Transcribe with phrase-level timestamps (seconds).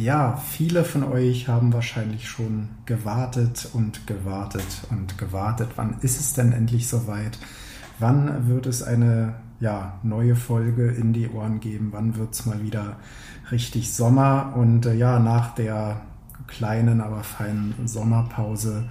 [0.00, 5.72] Ja, viele von euch haben wahrscheinlich schon gewartet und gewartet und gewartet.
[5.76, 7.38] Wann ist es denn endlich soweit?
[7.98, 11.88] Wann wird es eine ja, neue Folge in die Ohren geben?
[11.92, 12.96] Wann wird es mal wieder
[13.50, 14.54] richtig Sommer?
[14.56, 16.00] Und äh, ja, nach der
[16.46, 18.88] kleinen, aber feinen Sommerpause,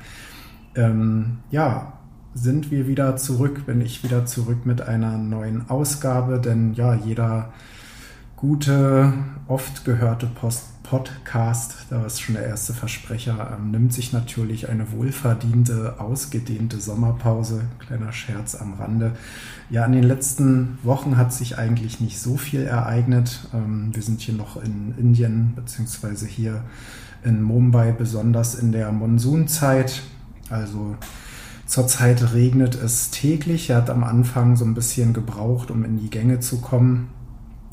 [0.76, 1.94] ähm, ja,
[2.36, 7.52] sind wir wieder zurück, bin ich wieder zurück mit einer neuen Ausgabe, denn ja, jeder
[8.40, 9.12] gute,
[9.50, 14.92] oft gehörte Post Podcast, da ist schon der erste Versprecher, ähm, nimmt sich natürlich eine
[14.94, 17.66] wohlverdiente, ausgedehnte Sommerpause.
[17.80, 19.12] Kleiner Scherz am Rande.
[19.70, 23.50] Ja, in den letzten Wochen hat sich eigentlich nicht so viel ereignet.
[23.54, 26.64] Ähm, wir sind hier noch in Indien, beziehungsweise hier
[27.24, 30.02] in Mumbai, besonders in der Monsunzeit.
[30.50, 30.96] Also
[31.68, 33.70] zurzeit regnet es täglich.
[33.70, 37.10] Er hat am Anfang so ein bisschen gebraucht, um in die Gänge zu kommen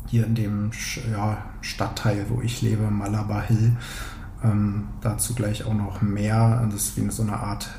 [0.07, 0.71] hier in dem
[1.11, 3.77] ja, Stadtteil, wo ich lebe, Malabar Hill.
[4.45, 6.67] Ähm, dazu gleich auch noch mehr.
[6.71, 7.71] Das ist wie so eine Art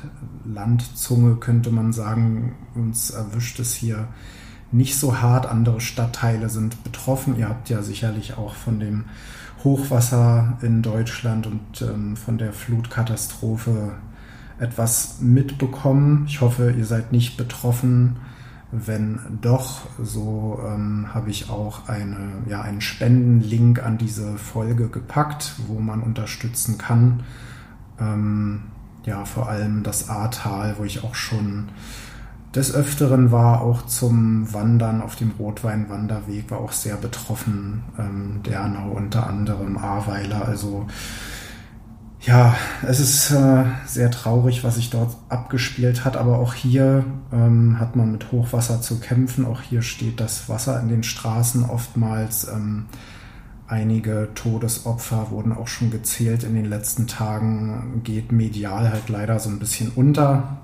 [0.44, 2.54] Landzunge, könnte man sagen.
[2.74, 4.08] Uns erwischt es hier
[4.72, 5.46] nicht so hart.
[5.46, 7.38] Andere Stadtteile sind betroffen.
[7.38, 9.04] Ihr habt ja sicherlich auch von dem
[9.64, 13.92] Hochwasser in Deutschland und ähm, von der Flutkatastrophe
[14.58, 16.24] etwas mitbekommen.
[16.28, 18.16] Ich hoffe, ihr seid nicht betroffen.
[18.70, 25.54] Wenn doch, so ähm, habe ich auch eine, ja, einen Spendenlink an diese Folge gepackt,
[25.66, 27.22] wo man unterstützen kann.
[27.98, 28.64] Ähm,
[29.04, 31.70] ja, vor allem das Ahrtal, wo ich auch schon
[32.54, 37.84] des Öfteren war, auch zum Wandern auf dem Rotweinwanderweg, war auch sehr betroffen.
[37.98, 40.86] Ähm, Dernau unter anderem, Ahrweiler, also
[42.20, 47.78] ja, es ist äh, sehr traurig, was sich dort abgespielt hat, aber auch hier ähm,
[47.78, 49.44] hat man mit Hochwasser zu kämpfen.
[49.46, 52.48] Auch hier steht das Wasser in den Straßen oftmals.
[52.48, 52.86] Ähm,
[53.68, 59.48] einige Todesopfer wurden auch schon gezählt in den letzten Tagen, geht medial halt leider so
[59.48, 60.58] ein bisschen unter.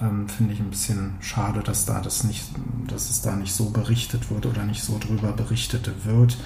[0.00, 2.44] Ähm, Finde ich ein bisschen schade, dass da das nicht,
[2.86, 6.36] dass es da nicht so berichtet wird oder nicht so drüber berichtet wird.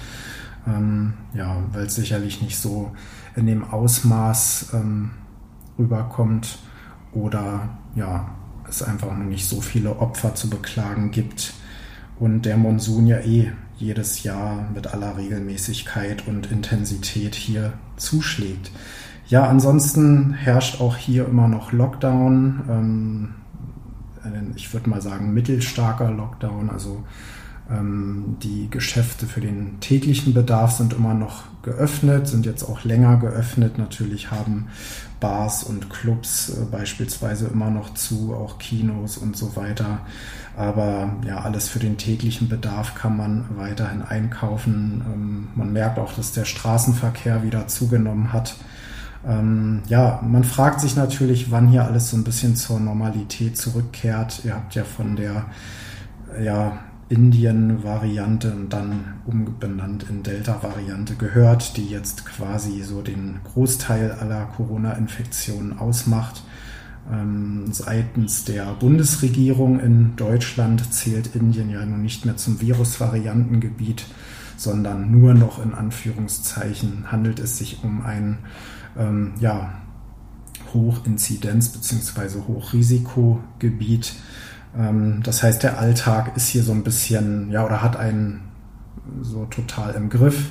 [0.65, 2.91] Ähm, ja, weil es sicherlich nicht so
[3.35, 5.11] in dem Ausmaß ähm,
[5.77, 6.59] rüberkommt
[7.13, 8.29] oder ja,
[8.67, 11.53] es einfach noch nicht so viele Opfer zu beklagen gibt
[12.19, 18.71] und der Monsun ja eh jedes Jahr mit aller Regelmäßigkeit und Intensität hier zuschlägt.
[19.27, 22.61] Ja, ansonsten herrscht auch hier immer noch Lockdown.
[22.69, 23.29] Ähm,
[24.55, 27.03] ich würde mal sagen mittelstarker Lockdown, also
[27.71, 33.17] ähm, die Geschäfte für den täglichen Bedarf sind immer noch geöffnet, sind jetzt auch länger
[33.17, 33.77] geöffnet.
[33.77, 34.67] Natürlich haben
[35.19, 39.99] Bars und Clubs äh, beispielsweise immer noch zu, auch Kinos und so weiter.
[40.57, 45.03] Aber ja, alles für den täglichen Bedarf kann man weiterhin einkaufen.
[45.05, 48.55] Ähm, man merkt auch, dass der Straßenverkehr wieder zugenommen hat.
[49.25, 54.41] Ähm, ja, man fragt sich natürlich, wann hier alles so ein bisschen zur Normalität zurückkehrt.
[54.43, 55.45] Ihr habt ja von der
[56.41, 56.79] ja,
[57.11, 65.77] Indien-Variante und dann umbenannt in Delta-Variante gehört, die jetzt quasi so den Großteil aller Corona-Infektionen
[65.77, 66.41] ausmacht.
[67.11, 74.05] Ähm, seitens der Bundesregierung in Deutschland zählt Indien ja nun nicht mehr zum Virusvariantengebiet,
[74.55, 78.37] sondern nur noch in Anführungszeichen handelt es sich um ein
[78.97, 79.81] ähm, ja,
[80.73, 82.39] Hochinzidenz- bzw.
[82.47, 84.13] Hochrisikogebiet
[84.73, 88.41] das heißt, der Alltag ist hier so ein bisschen, ja, oder hat einen
[89.21, 90.47] so total im Griff.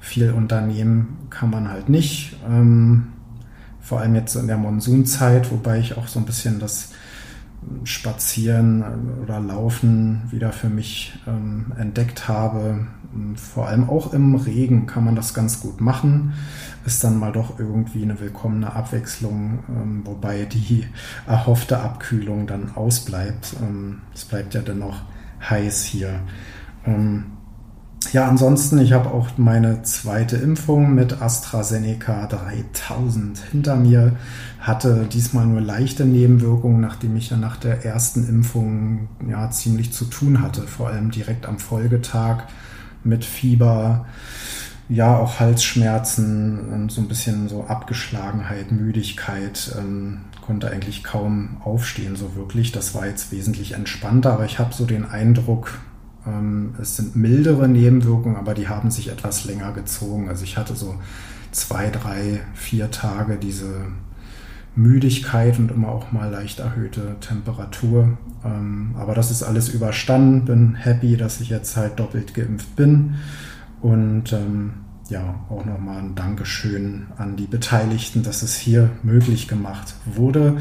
[0.00, 2.36] Viel Unternehmen kann man halt nicht.
[2.48, 3.08] Ähm,
[3.80, 6.90] vor allem jetzt in der Monsunzeit, wobei ich auch so ein bisschen das
[7.84, 8.84] Spazieren
[9.22, 12.86] oder Laufen wieder für mich ähm, entdeckt habe.
[13.34, 16.34] Vor allem auch im Regen kann man das ganz gut machen.
[16.84, 20.86] Ist dann mal doch irgendwie eine willkommene Abwechslung, ähm, wobei die
[21.26, 23.56] erhoffte Abkühlung dann ausbleibt.
[23.62, 25.02] Ähm, es bleibt ja dennoch
[25.48, 26.20] heiß hier.
[26.84, 27.35] Ähm,
[28.12, 34.16] ja, ansonsten, ich habe auch meine zweite Impfung mit AstraZeneca 3000 hinter mir,
[34.60, 40.06] hatte diesmal nur leichte Nebenwirkungen, nachdem ich ja nach der ersten Impfung ja ziemlich zu
[40.06, 42.44] tun hatte, vor allem direkt am Folgetag
[43.04, 44.06] mit Fieber,
[44.88, 52.14] ja auch Halsschmerzen und so ein bisschen so Abgeschlagenheit, Müdigkeit, ähm, konnte eigentlich kaum aufstehen
[52.14, 52.70] so wirklich.
[52.70, 55.78] Das war jetzt wesentlich entspannter, aber ich habe so den Eindruck,
[56.80, 60.28] es sind mildere Nebenwirkungen, aber die haben sich etwas länger gezogen.
[60.28, 60.96] Also ich hatte so
[61.52, 63.86] zwei, drei, vier Tage diese
[64.74, 68.18] Müdigkeit und immer auch mal leicht erhöhte Temperatur.
[68.44, 70.44] Ähm, aber das ist alles überstanden.
[70.44, 73.14] Bin happy, dass ich jetzt halt doppelt geimpft bin.
[73.80, 74.72] Und ähm,
[75.08, 80.58] ja, auch nochmal ein Dankeschön an die Beteiligten, dass es hier möglich gemacht wurde.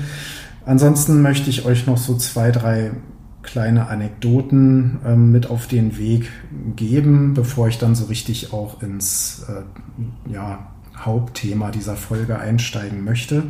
[0.65, 2.91] Ansonsten möchte ich euch noch so zwei, drei
[3.45, 6.31] kleine Anekdoten äh, mit auf den Weg
[6.75, 13.43] geben, bevor ich dann so richtig auch ins äh, ja, Hauptthema dieser Folge einsteigen möchte.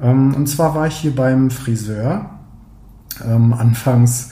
[0.00, 2.30] Ähm, und zwar war ich hier beim Friseur.
[3.24, 4.30] Ähm, anfangs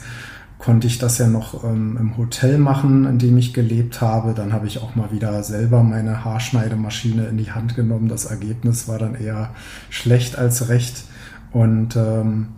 [0.57, 4.33] konnte ich das ja noch ähm, im Hotel machen, in dem ich gelebt habe.
[4.33, 8.09] Dann habe ich auch mal wieder selber meine Haarschneidemaschine in die Hand genommen.
[8.09, 9.51] Das Ergebnis war dann eher
[9.89, 11.05] schlecht als recht.
[11.51, 12.49] Und ähm,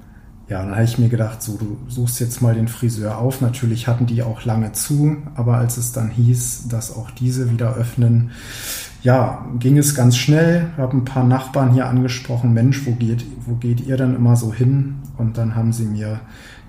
[0.52, 3.40] ja, dann habe ich mir gedacht, so, du suchst jetzt mal den Friseur auf.
[3.40, 7.76] Natürlich hatten die auch lange zu, aber als es dann hieß, dass auch diese wieder
[7.76, 8.32] öffnen,
[9.02, 10.68] ja, ging es ganz schnell.
[10.74, 14.36] Ich habe ein paar Nachbarn hier angesprochen, Mensch, wo geht, wo geht ihr denn immer
[14.36, 14.96] so hin?
[15.18, 16.20] Und dann haben sie mir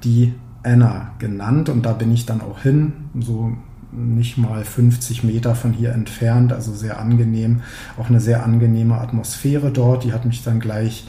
[0.05, 0.32] die
[0.62, 3.50] Anna genannt und da bin ich dann auch hin, so
[3.90, 7.62] nicht mal 50 Meter von hier entfernt, also sehr angenehm,
[7.99, 10.05] auch eine sehr angenehme Atmosphäre dort.
[10.05, 11.08] Die hat mich dann gleich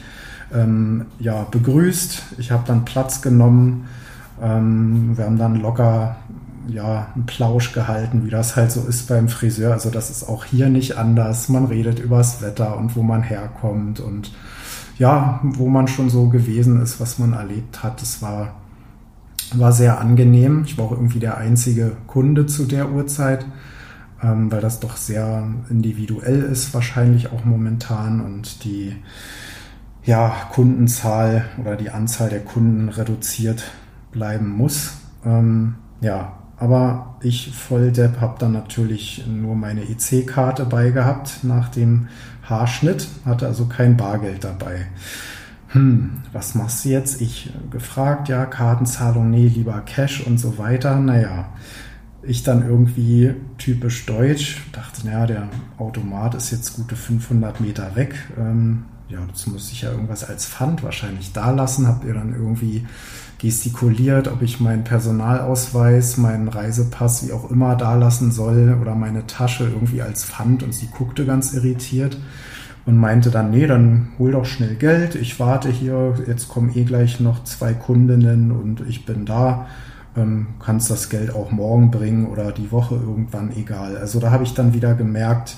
[0.52, 2.22] ähm, ja, begrüßt.
[2.38, 3.86] Ich habe dann Platz genommen.
[4.42, 6.16] Ähm, wir haben dann locker
[6.68, 9.72] ja, einen Plausch gehalten, wie das halt so ist beim Friseur.
[9.72, 11.48] Also das ist auch hier nicht anders.
[11.48, 14.32] Man redet übers Wetter und wo man herkommt und
[14.98, 18.00] ja, wo man schon so gewesen ist, was man erlebt hat.
[18.00, 18.54] Das war,
[19.54, 20.62] war sehr angenehm.
[20.64, 23.44] Ich war auch irgendwie der einzige Kunde zu der Uhrzeit,
[24.22, 28.20] ähm, weil das doch sehr individuell ist, wahrscheinlich auch momentan.
[28.20, 28.94] Und die
[30.04, 33.64] ja, Kundenzahl oder die Anzahl der Kunden reduziert
[34.12, 34.92] bleiben muss.
[35.24, 42.08] Ähm, ja, aber ich Volldepp habe dann natürlich nur meine EC-Karte bei gehabt nach dem
[42.42, 44.86] Haarschnitt, hatte also kein Bargeld dabei.
[45.68, 47.20] Hm, was machst du jetzt?
[47.20, 50.96] Ich gefragt, ja, Kartenzahlung, nee, lieber Cash und so weiter.
[50.96, 51.48] Naja,
[52.22, 55.48] ich dann irgendwie typisch deutsch dachte, naja, der
[55.78, 58.14] Automat ist jetzt gute 500 Meter weg.
[58.38, 61.86] Ähm, ja, das muss ich ja irgendwas als Pfand wahrscheinlich da lassen.
[61.86, 62.86] Habt ihr dann irgendwie
[63.38, 69.26] gestikuliert, ob ich meinen Personalausweis, meinen Reisepass, wie auch immer, da lassen soll oder meine
[69.26, 72.16] Tasche irgendwie als Pfand und sie guckte ganz irritiert
[72.86, 76.84] und meinte dann, nee, dann hol doch schnell Geld, ich warte hier, jetzt kommen eh
[76.84, 79.66] gleich noch zwei Kundinnen und ich bin da,
[80.16, 83.96] ähm, kannst das Geld auch morgen bringen oder die Woche irgendwann, egal.
[83.96, 85.56] Also da habe ich dann wieder gemerkt,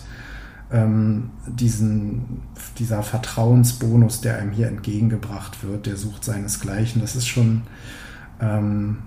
[0.73, 2.43] ähm, diesen,
[2.79, 7.01] dieser Vertrauensbonus, der einem hier entgegengebracht wird, der sucht seinesgleichen.
[7.01, 7.63] Das ist schon
[8.41, 8.99] ähm,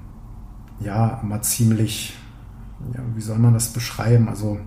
[0.79, 2.17] ja immer ziemlich,
[2.93, 4.29] ja, wie soll man das beschreiben?
[4.29, 4.59] Also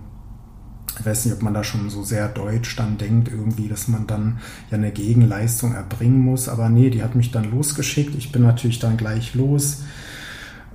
[0.99, 4.05] ich weiß nicht, ob man da schon so sehr deutsch dann denkt, irgendwie, dass man
[4.05, 4.37] dann
[4.69, 6.47] ja eine Gegenleistung erbringen muss.
[6.47, 8.13] Aber nee, die hat mich dann losgeschickt.
[8.15, 9.83] Ich bin natürlich dann gleich los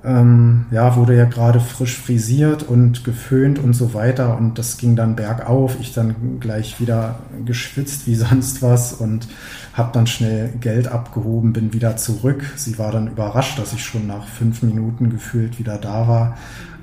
[0.03, 4.95] ähm, ja, wurde ja gerade frisch frisiert und geföhnt und so weiter und das ging
[4.95, 5.77] dann bergauf.
[5.79, 9.27] Ich dann gleich wieder geschwitzt wie sonst was und
[9.73, 12.43] habe dann schnell Geld abgehoben, bin wieder zurück.
[12.55, 16.37] Sie war dann überrascht, dass ich schon nach fünf Minuten gefühlt wieder da war.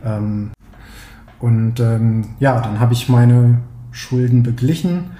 [0.04, 0.50] Ähm,
[1.38, 3.58] und ähm, ja, dann habe ich meine
[3.92, 5.10] Schulden beglichen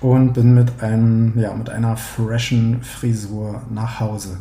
[0.00, 4.38] und bin mit einem, ja, mit einer freshen Frisur nach Hause.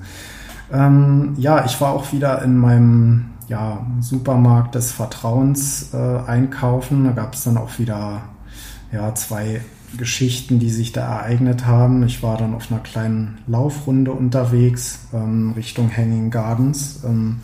[0.72, 7.06] Ähm, ja, ich war auch wieder in meinem ja, Supermarkt des Vertrauens äh, einkaufen.
[7.06, 8.22] Da gab es dann auch wieder
[8.92, 9.62] ja, zwei
[9.98, 12.04] Geschichten, die sich da ereignet haben.
[12.04, 17.04] Ich war dann auf einer kleinen Laufrunde unterwegs ähm, Richtung Hanging Gardens.
[17.04, 17.38] Ähm,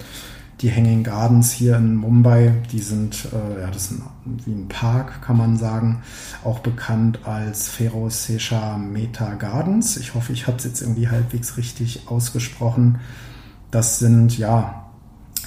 [0.62, 5.22] die Hanging Gardens hier in Mumbai, die sind, äh, ja, das ist wie ein Park,
[5.22, 6.02] kann man sagen,
[6.44, 9.98] auch bekannt als Ferosesha Meta Gardens.
[9.98, 13.00] Ich hoffe, ich habe es jetzt irgendwie halbwegs richtig ausgesprochen.
[13.72, 14.86] Das sind ja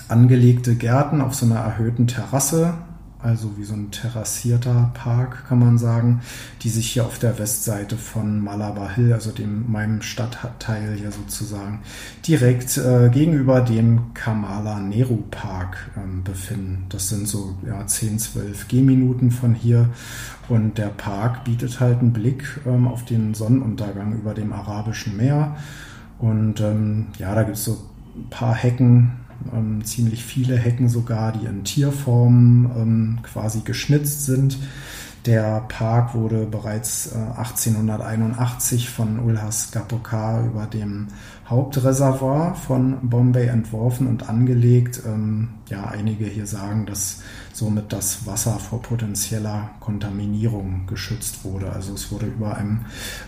[0.09, 2.75] angelegte Gärten auf so einer erhöhten Terrasse
[3.21, 6.21] also wie so ein terrassierter Park, kann man sagen,
[6.63, 11.81] die sich hier auf der Westseite von Malabar Hill, also dem meinem Stadtteil hier sozusagen,
[12.27, 16.87] direkt äh, gegenüber dem Kamala Nehru Park ähm, befinden.
[16.91, 19.89] Das sind so ja, 10, 12 Gehminuten von hier
[20.49, 25.57] und der Park bietet halt einen Blick ähm, auf den Sonnenuntergang über dem Arabischen Meer
[26.19, 27.79] und ähm, ja, da gibt es so
[28.17, 29.13] ein paar Hecken,
[29.53, 34.59] ähm, ziemlich viele Hecken sogar, die in Tierform ähm, quasi geschnitzt sind.
[35.27, 41.09] Der Park wurde bereits äh, 1881 von Ulhas Gapokar über dem
[41.47, 45.03] Hauptreservoir von Bombay entworfen und angelegt.
[45.07, 47.21] Ähm, ja, einige hier sagen, dass
[47.53, 51.73] somit das Wasser vor potenzieller Kontaminierung geschützt wurde.
[51.73, 52.87] Also es wurde über einem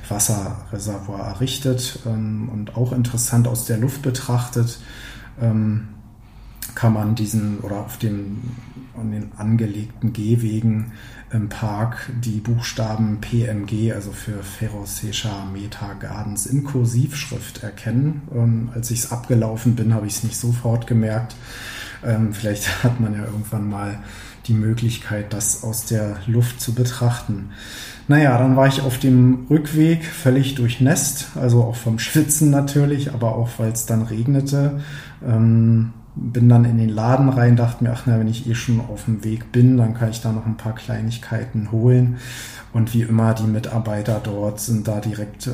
[0.09, 4.79] Wasserreservoir errichtet ähm, und auch interessant aus der Luft betrachtet.
[5.41, 5.89] Ähm,
[6.75, 8.39] kann man diesen oder auf dem
[9.01, 10.93] an den angelegten Gehwegen
[11.33, 18.23] im Park die Buchstaben PMG, also für Ferrocesha Meta Gardens in Kursivschrift erkennen.
[18.35, 21.37] Ähm, als ich es abgelaufen bin, habe ich es nicht sofort gemerkt.
[22.05, 24.01] Ähm, vielleicht hat man ja irgendwann mal
[24.47, 27.51] die Möglichkeit, das aus der Luft zu betrachten.
[28.09, 33.37] Naja, dann war ich auf dem Rückweg völlig durchnässt, also auch vom Schwitzen natürlich, aber
[33.37, 34.81] auch weil es dann regnete.
[35.25, 38.81] Ähm, bin dann in den Laden rein, dachte mir, ach na, wenn ich eh schon
[38.81, 42.19] auf dem Weg bin, dann kann ich da noch ein paar Kleinigkeiten holen.
[42.73, 45.51] Und wie immer, die Mitarbeiter dort sind da direkt äh,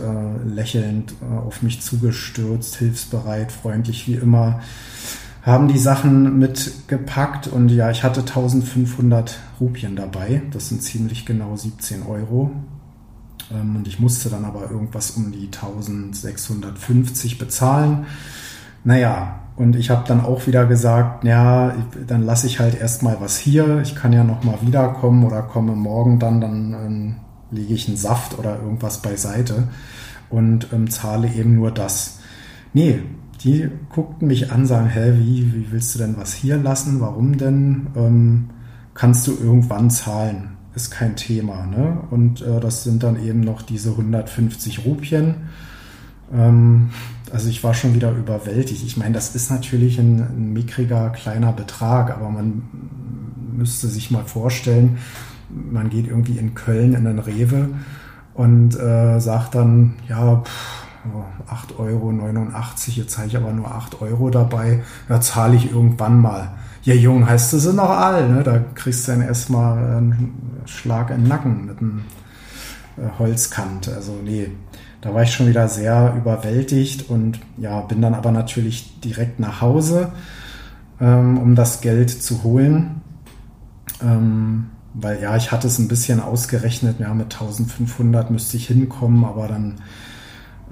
[0.46, 4.60] lächelnd äh, auf mich zugestürzt, hilfsbereit, freundlich wie immer,
[5.42, 10.42] haben die Sachen mitgepackt und ja, ich hatte 1500 Rupien dabei.
[10.50, 12.50] Das sind ziemlich genau 17 Euro.
[13.52, 18.06] Ähm, und ich musste dann aber irgendwas um die 1650 bezahlen.
[18.84, 21.74] Naja, und ich habe dann auch wieder gesagt, ja,
[22.06, 23.80] dann lasse ich halt erstmal was hier.
[23.80, 27.14] Ich kann ja noch mal wiederkommen oder komme morgen dann, dann ähm,
[27.50, 29.68] lege ich einen Saft oder irgendwas beiseite
[30.28, 32.18] und ähm, zahle eben nur das.
[32.74, 33.02] Nee,
[33.42, 37.00] die guckten mich an, sagen, hä, wie, wie willst du denn was hier lassen?
[37.00, 37.86] Warum denn?
[37.96, 38.50] Ähm,
[38.92, 40.56] kannst du irgendwann zahlen?
[40.74, 41.64] Ist kein Thema.
[41.64, 42.02] Ne?
[42.10, 45.36] Und äh, das sind dann eben noch diese 150 Rupien.
[46.34, 46.90] Ähm,
[47.32, 48.84] also ich war schon wieder überwältigt.
[48.84, 52.62] Ich meine, das ist natürlich ein, ein mickriger kleiner Betrag, aber man
[53.52, 54.98] müsste sich mal vorstellen,
[55.48, 57.68] man geht irgendwie in Köln in den Rewe
[58.34, 60.42] und äh, sagt dann, ja,
[61.48, 62.10] 8,89 Euro,
[62.86, 66.52] jetzt zahle ich aber nur 8 Euro dabei, da zahle ich irgendwann mal.
[66.82, 68.42] Ja, Jung, heißt du noch all, ne?
[68.42, 72.04] Da kriegst du dann erstmal einen Schlag in den Nacken mit einem
[72.96, 73.88] äh, Holzkant.
[73.88, 74.50] Also nee,
[75.06, 79.60] da war ich schon wieder sehr überwältigt und ja, bin dann aber natürlich direkt nach
[79.60, 80.12] Hause,
[81.00, 83.02] ähm, um das Geld zu holen.
[84.02, 89.24] Ähm, weil ja, ich hatte es ein bisschen ausgerechnet, ja, mit 1500 müsste ich hinkommen,
[89.24, 89.74] aber dann,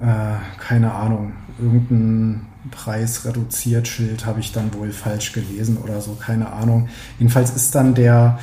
[0.01, 6.15] äh, keine Ahnung, irgendein Preis reduziert Schild habe ich dann wohl falsch gelesen oder so,
[6.15, 6.89] keine Ahnung.
[7.19, 8.39] Jedenfalls ist dann der,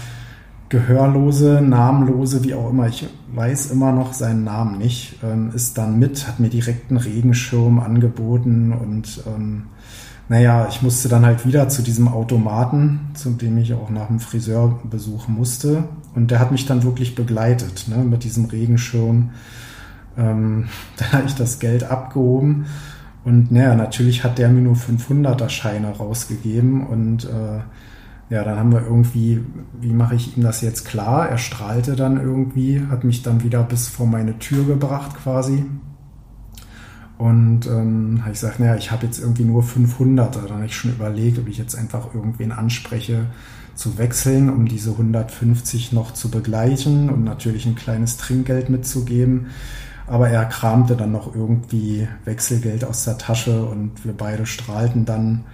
[0.72, 5.98] Gehörlose, Namenlose, wie auch immer, ich weiß immer noch seinen Namen nicht, ähm, ist dann
[5.98, 9.64] mit, hat mir direkt einen Regenschirm angeboten und ähm,
[10.30, 14.18] naja, ich musste dann halt wieder zu diesem Automaten, zu dem ich auch nach dem
[14.18, 15.84] Friseur besuchen musste.
[16.14, 19.32] Und der hat mich dann wirklich begleitet, ne, mit diesem Regenschirm.
[20.16, 22.64] Ähm, dann habe ich das Geld abgehoben.
[23.24, 27.60] Und naja, natürlich hat der mir nur 500er Scheine rausgegeben und äh,
[28.32, 29.44] ja, dann haben wir irgendwie,
[29.78, 31.28] wie mache ich ihm das jetzt klar?
[31.28, 35.66] Er strahlte dann irgendwie, hat mich dann wieder bis vor meine Tür gebracht quasi.
[37.18, 40.34] Und ähm, ich gesagt, naja, ich habe jetzt irgendwie nur 500.
[40.34, 43.26] Dann habe ich schon überlegt, ob ich jetzt einfach irgendwen anspreche
[43.74, 49.48] zu wechseln, um diese 150 noch zu begleichen und natürlich ein kleines Trinkgeld mitzugeben.
[50.06, 55.44] Aber er kramte dann noch irgendwie Wechselgeld aus der Tasche und wir beide strahlten dann.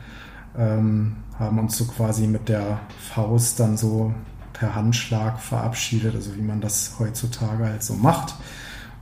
[0.58, 4.12] Ähm, haben uns so quasi mit der Faust dann so
[4.52, 8.34] per Handschlag verabschiedet, also wie man das heutzutage halt so macht.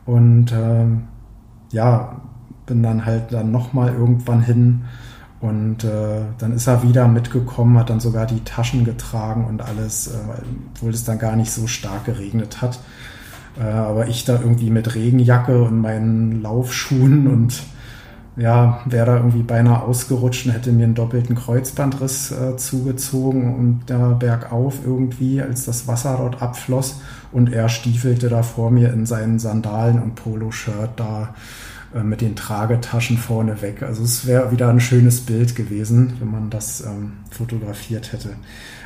[0.05, 1.05] Und ähm,
[1.73, 2.21] ja,
[2.67, 4.85] bin dann halt dann nochmal irgendwann hin
[5.41, 10.09] und äh, dann ist er wieder mitgekommen, hat dann sogar die Taschen getragen und alles,
[10.09, 10.19] äh,
[10.75, 12.81] obwohl es dann gar nicht so stark geregnet hat.
[13.59, 17.63] Äh, aber ich da irgendwie mit Regenjacke und meinen Laufschuhen und
[18.37, 23.81] ja, wäre da irgendwie beinahe ausgerutscht und hätte mir einen doppelten Kreuzbandriss äh, zugezogen und
[23.87, 27.01] da bergauf irgendwie, als das Wasser dort abfloss
[27.33, 31.35] und er stiefelte da vor mir in seinen Sandalen und Poloshirt da
[31.95, 33.83] äh, mit den Tragetaschen vorne weg.
[33.83, 38.31] Also es wäre wieder ein schönes Bild gewesen, wenn man das ähm, fotografiert hätte.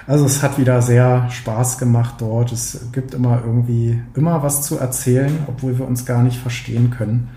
[0.06, 2.52] Also es hat wieder sehr Spaß gemacht dort.
[2.52, 7.28] Es gibt immer irgendwie immer was zu erzählen, obwohl wir uns gar nicht verstehen können.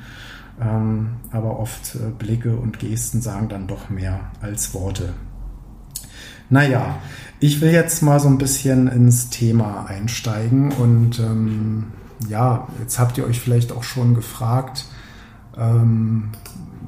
[0.61, 5.13] Ähm, aber oft äh, Blicke und Gesten sagen dann doch mehr als Worte.
[6.49, 6.97] Naja,
[7.39, 11.85] ich will jetzt mal so ein bisschen ins Thema einsteigen und ähm,
[12.29, 14.85] ja, jetzt habt ihr euch vielleicht auch schon gefragt,
[15.57, 16.29] ähm,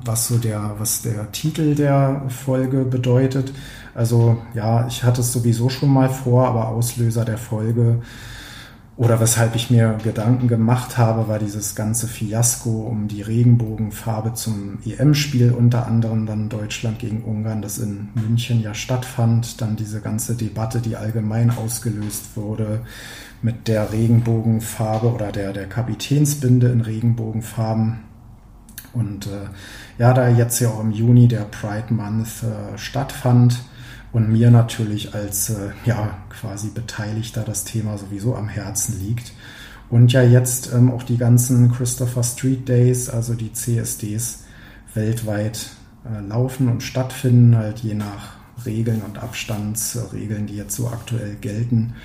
[0.04, 3.54] was so der, was der Titel der Folge bedeutet.
[3.96, 8.02] Also ja, ich hatte es sowieso schon mal vor, aber Auslöser der Folge
[8.98, 14.78] oder weshalb ich mir Gedanken gemacht habe, war dieses ganze Fiasko um die Regenbogenfarbe zum
[14.86, 19.60] EM-Spiel, unter anderem dann Deutschland gegen Ungarn, das in München ja stattfand.
[19.60, 22.82] Dann diese ganze Debatte, die allgemein ausgelöst wurde
[23.42, 28.00] mit der Regenbogenfarbe oder der, der Kapitänsbinde in Regenbogenfarben.
[28.94, 29.50] Und äh,
[29.98, 33.62] ja, da jetzt ja auch im Juni der Pride Month äh, stattfand,
[34.16, 39.34] und mir natürlich als äh, ja quasi Beteiligter das Thema sowieso am Herzen liegt.
[39.90, 44.46] Und ja jetzt ähm, auch die ganzen Christopher Street Days, also die CSDs
[44.94, 45.72] weltweit
[46.06, 51.96] äh, laufen und stattfinden, halt je nach Regeln und Abstandsregeln, die jetzt so aktuell gelten.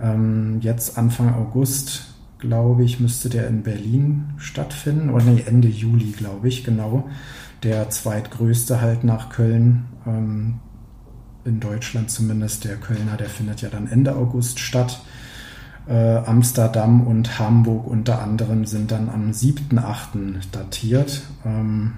[0.00, 5.10] Ähm, jetzt Anfang August, glaube ich, müsste der in Berlin stattfinden.
[5.10, 7.08] Oder nee, Ende Juli, glaube ich, genau.
[7.64, 9.86] Der zweitgrößte halt nach Köln.
[10.06, 10.60] Ähm,
[11.50, 12.64] in Deutschland zumindest.
[12.64, 15.02] Der Kölner, der findet ja dann Ende August statt.
[15.86, 20.50] Äh, Amsterdam und Hamburg unter anderem sind dann am 7.8.
[20.52, 21.22] datiert.
[21.44, 21.94] Ähm,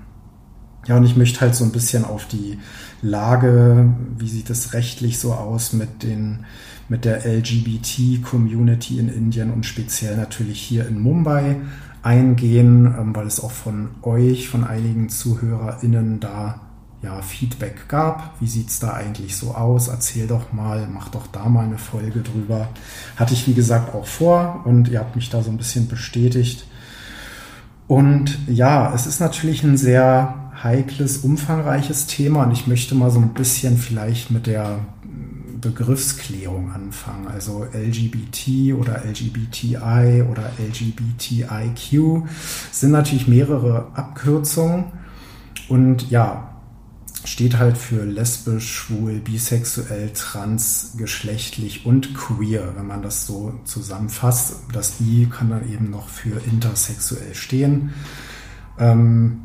[0.86, 2.58] ja, und ich möchte halt so ein bisschen auf die
[3.02, 6.44] Lage, wie sieht es rechtlich so aus mit den
[6.88, 11.56] mit der LGBT-Community in Indien und speziell natürlich hier in Mumbai
[12.02, 16.60] eingehen, ähm, weil es auch von euch, von einigen ZuhörerInnen da
[17.02, 18.40] ja, Feedback gab.
[18.40, 19.88] Wie sieht es da eigentlich so aus?
[19.88, 22.68] Erzähl doch mal, mach doch da mal eine Folge drüber.
[23.16, 26.66] Hatte ich, wie gesagt, auch vor und ihr habt mich da so ein bisschen bestätigt.
[27.88, 33.18] Und ja, es ist natürlich ein sehr heikles, umfangreiches Thema und ich möchte mal so
[33.18, 34.78] ein bisschen vielleicht mit der
[35.60, 37.26] Begriffsklärung anfangen.
[37.26, 42.28] Also LGBT oder LGBTI oder LGBTIQ
[42.70, 44.84] sind natürlich mehrere Abkürzungen.
[45.68, 46.51] Und ja,
[47.24, 54.56] steht halt für lesbisch, schwul, bisexuell, transgeschlechtlich und queer, wenn man das so zusammenfasst.
[54.72, 57.92] Das I kann dann eben noch für intersexuell stehen.
[58.78, 59.42] Ähm,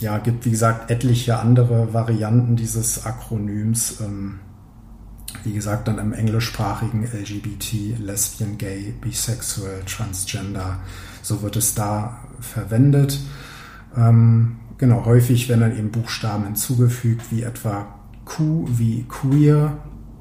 [0.00, 4.00] ja, gibt wie gesagt etliche andere Varianten dieses Akronyms.
[4.00, 4.40] Ähm,
[5.44, 10.80] wie gesagt, dann im englischsprachigen LGBT, Lesbian, Gay, Bisexual, Transgender,
[11.22, 13.20] so wird es da verwendet.
[13.96, 19.78] Ähm, Genau, häufig werden dann eben Buchstaben hinzugefügt, wie etwa Q wie queer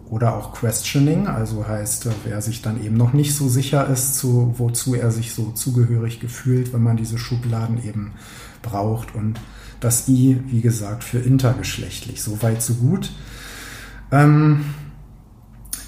[0.10, 4.56] oder auch questioning, also heißt, wer sich dann eben noch nicht so sicher ist, zu,
[4.58, 8.14] wozu er sich so zugehörig gefühlt, wenn man diese Schubladen eben
[8.62, 9.14] braucht.
[9.16, 9.40] Und
[9.80, 12.24] das I, wie gesagt, für intergeschlechtlich.
[12.24, 13.12] So weit, so gut.
[14.12, 14.62] Ähm,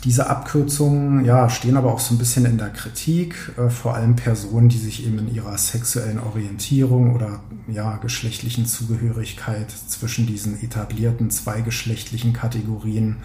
[0.04, 4.16] diese Abkürzungen ja, stehen aber auch so ein bisschen in der Kritik, äh, vor allem
[4.16, 11.30] Personen, die sich eben in ihrer sexuellen Orientierung oder ja, geschlechtlichen Zugehörigkeit zwischen diesen etablierten
[11.30, 13.18] zweigeschlechtlichen Kategorien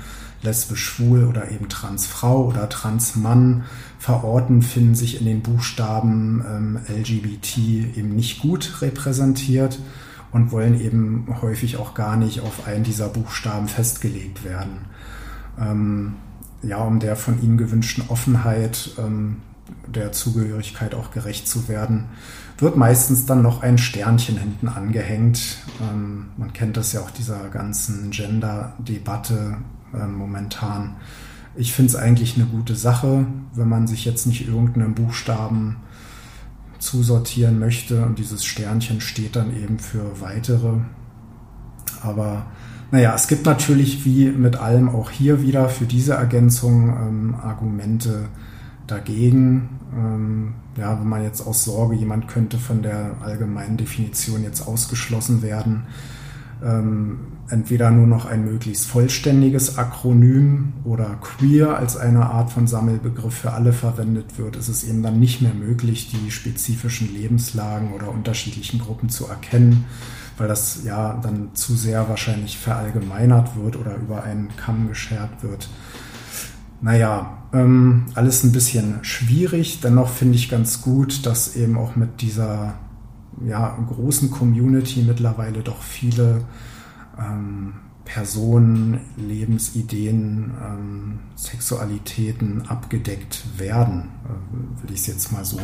[0.43, 3.65] lesbisch, schwul oder eben transfrau oder transmann
[3.99, 7.59] verorten, finden sich in den Buchstaben ähm, LGBT
[7.97, 9.79] eben nicht gut repräsentiert
[10.33, 14.87] und wollen eben häufig auch gar nicht auf einen dieser Buchstaben festgelegt werden.
[15.59, 16.15] Ähm,
[16.67, 19.37] ja, um der von ihnen gewünschten Offenheit ähm,
[19.87, 22.07] der Zugehörigkeit auch gerecht zu werden,
[22.59, 25.59] wird meistens dann noch ein Sternchen hinten angehängt.
[25.81, 29.59] Ähm, man kennt das ja auch dieser ganzen Gender-Debatte
[29.93, 30.97] äh, momentan.
[31.57, 35.77] Ich finde es eigentlich eine gute Sache, wenn man sich jetzt nicht irgendeinen Buchstaben
[36.79, 40.81] zusortieren möchte und dieses Sternchen steht dann eben für weitere.
[42.03, 42.47] Aber
[42.91, 48.29] naja, es gibt natürlich wie mit allem auch hier wieder für diese Ergänzung ähm, Argumente
[48.87, 49.69] dagegen.
[49.97, 55.43] Ähm, ja, wenn man jetzt aus Sorge, jemand könnte von der allgemeinen Definition jetzt ausgeschlossen
[55.43, 55.85] werden,
[56.65, 63.35] ähm, entweder nur noch ein möglichst vollständiges Akronym oder queer als eine Art von Sammelbegriff
[63.35, 68.11] für alle verwendet wird, ist es eben dann nicht mehr möglich, die spezifischen Lebenslagen oder
[68.11, 69.85] unterschiedlichen Gruppen zu erkennen
[70.37, 75.69] weil das ja dann zu sehr wahrscheinlich verallgemeinert wird oder über einen Kamm geschert wird.
[76.81, 79.81] Naja, ähm, alles ein bisschen schwierig.
[79.81, 82.75] Dennoch finde ich ganz gut, dass eben auch mit dieser
[83.47, 86.45] ja, großen Community mittlerweile doch viele
[87.19, 95.61] ähm, Personen, Lebensideen, ähm, Sexualitäten abgedeckt werden, äh, will ich es jetzt mal so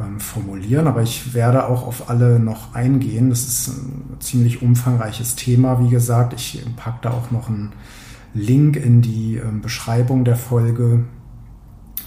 [0.00, 3.30] ähm, formulieren, aber ich werde auch auf alle noch eingehen.
[3.30, 6.32] Das ist ein ziemlich umfangreiches Thema, wie gesagt.
[6.32, 7.72] Ich packe da auch noch einen
[8.34, 11.04] Link in die ähm, Beschreibung der Folge.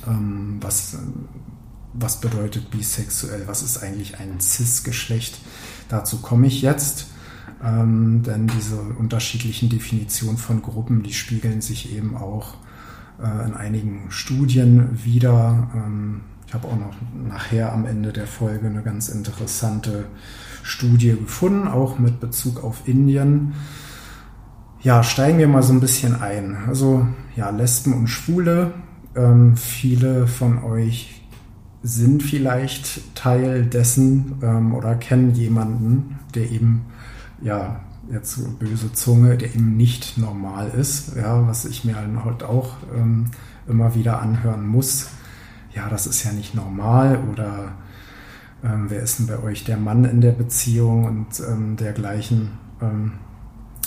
[0.08, 0.98] Ähm, was,
[1.94, 3.44] was bedeutet bisexuell?
[3.48, 5.40] Was ist eigentlich ein Cis-Geschlecht?
[5.90, 7.08] Dazu komme ich jetzt.
[7.64, 12.56] Ähm, denn diese unterschiedlichen Definitionen von Gruppen, die spiegeln sich eben auch
[13.22, 15.70] äh, in einigen Studien wieder.
[16.56, 16.96] Habe auch noch
[17.28, 20.06] nachher am Ende der Folge eine ganz interessante
[20.64, 23.56] Studie gefunden, auch mit Bezug auf Indien.
[24.82, 26.56] Ja, steigen wir mal so ein bisschen ein.
[26.66, 28.72] Also ja, Lesben und Schwule.
[29.18, 31.28] Ähm, viele von euch
[31.84, 36.86] sind vielleicht Teil dessen ähm, oder kennen jemanden, der eben
[37.42, 42.78] ja jetzt böse Zunge, der eben nicht normal ist, ja, was ich mir halt auch
[42.96, 43.26] ähm,
[43.68, 45.10] immer wieder anhören muss.
[45.76, 47.74] Ja, das ist ja nicht normal oder
[48.64, 52.52] ähm, wer ist denn bei euch der Mann in der Beziehung und ähm, dergleichen.
[52.82, 53.14] Ähm,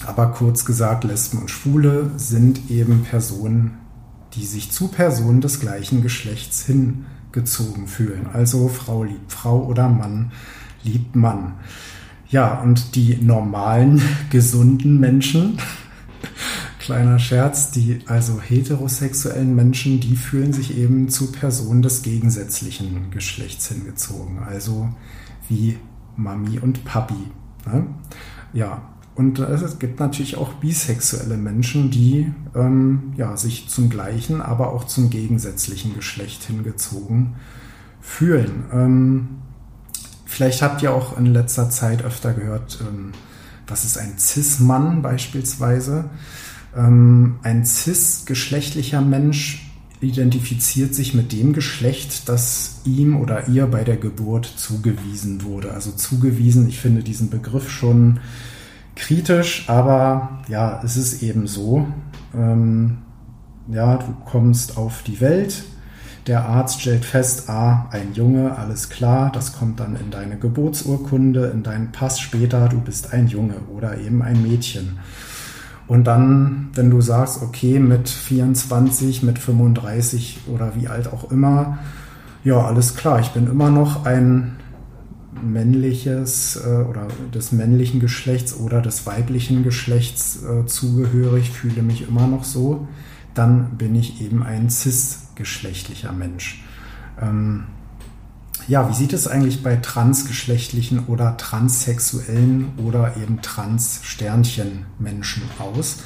[0.06, 3.78] aber kurz gesagt, Lesben und Schwule sind eben Personen,
[4.34, 8.28] die sich zu Personen des gleichen Geschlechts hingezogen fühlen.
[8.32, 10.30] Also Frau liebt Frau oder Mann
[10.84, 11.54] liebt Mann.
[12.28, 15.58] Ja, und die normalen, gesunden Menschen,
[16.88, 23.68] kleiner Scherz, die also heterosexuellen Menschen, die fühlen sich eben zu Personen des gegensätzlichen Geschlechts
[23.68, 24.38] hingezogen.
[24.38, 24.88] Also
[25.50, 25.76] wie
[26.16, 27.30] Mami und Papi.
[27.66, 27.88] Ne?
[28.54, 34.72] Ja, und es gibt natürlich auch bisexuelle Menschen, die ähm, ja, sich zum gleichen, aber
[34.72, 37.34] auch zum gegensätzlichen Geschlecht hingezogen
[38.00, 38.64] fühlen.
[38.72, 39.28] Ähm,
[40.24, 43.12] vielleicht habt ihr auch in letzter Zeit öfter gehört, ähm,
[43.66, 46.08] was ist ein Cis-Mann beispielsweise.
[46.76, 49.64] Ähm, ein cis-geschlechtlicher Mensch
[50.00, 55.72] identifiziert sich mit dem Geschlecht, das ihm oder ihr bei der Geburt zugewiesen wurde.
[55.72, 58.20] Also zugewiesen, ich finde diesen Begriff schon
[58.94, 61.86] kritisch, aber ja, es ist eben so.
[62.34, 62.98] Ähm,
[63.68, 65.64] ja, du kommst auf die Welt.
[66.26, 71.46] Der Arzt stellt fest, ah, ein Junge, alles klar, das kommt dann in deine Geburtsurkunde,
[71.46, 74.98] in deinen Pass später, du bist ein Junge oder eben ein Mädchen.
[75.88, 81.78] Und dann, wenn du sagst, okay, mit 24, mit 35 oder wie alt auch immer,
[82.44, 84.56] ja, alles klar, ich bin immer noch ein
[85.42, 92.26] männliches äh, oder des männlichen Geschlechts oder des weiblichen Geschlechts äh, zugehörig, fühle mich immer
[92.26, 92.86] noch so,
[93.34, 96.64] dann bin ich eben ein cis-geschlechtlicher Mensch.
[97.20, 97.64] Ähm,
[98.68, 105.98] ja, wie sieht es eigentlich bei transgeschlechtlichen oder transsexuellen oder eben Trans-Sternchen-Menschen aus?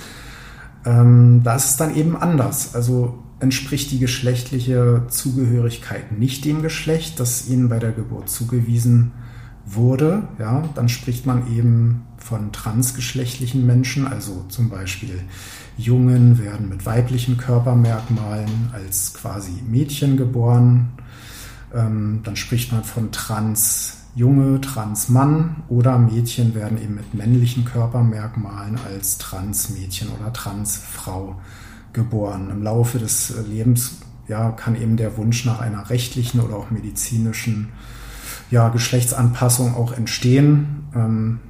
[0.84, 2.74] Ähm, da ist es dann eben anders.
[2.74, 9.12] Also entspricht die geschlechtliche Zugehörigkeit nicht dem Geschlecht, das ihnen bei der Geburt zugewiesen
[9.66, 15.20] wurde, ja, dann spricht man eben von transgeschlechtlichen Menschen, also zum Beispiel
[15.76, 20.92] Jungen werden mit weiblichen Körpermerkmalen als quasi Mädchen geboren.
[21.74, 29.18] Ähm, dann spricht man von Transjunge, Transmann oder Mädchen werden eben mit männlichen Körpermerkmalen als
[29.18, 31.36] Transmädchen oder Transfrau
[31.92, 32.50] geboren.
[32.50, 37.70] Im Laufe des Lebens ja, kann eben der Wunsch nach einer rechtlichen oder auch medizinischen
[38.50, 40.84] ja, Geschlechtsanpassung auch entstehen.
[40.94, 41.40] Ähm,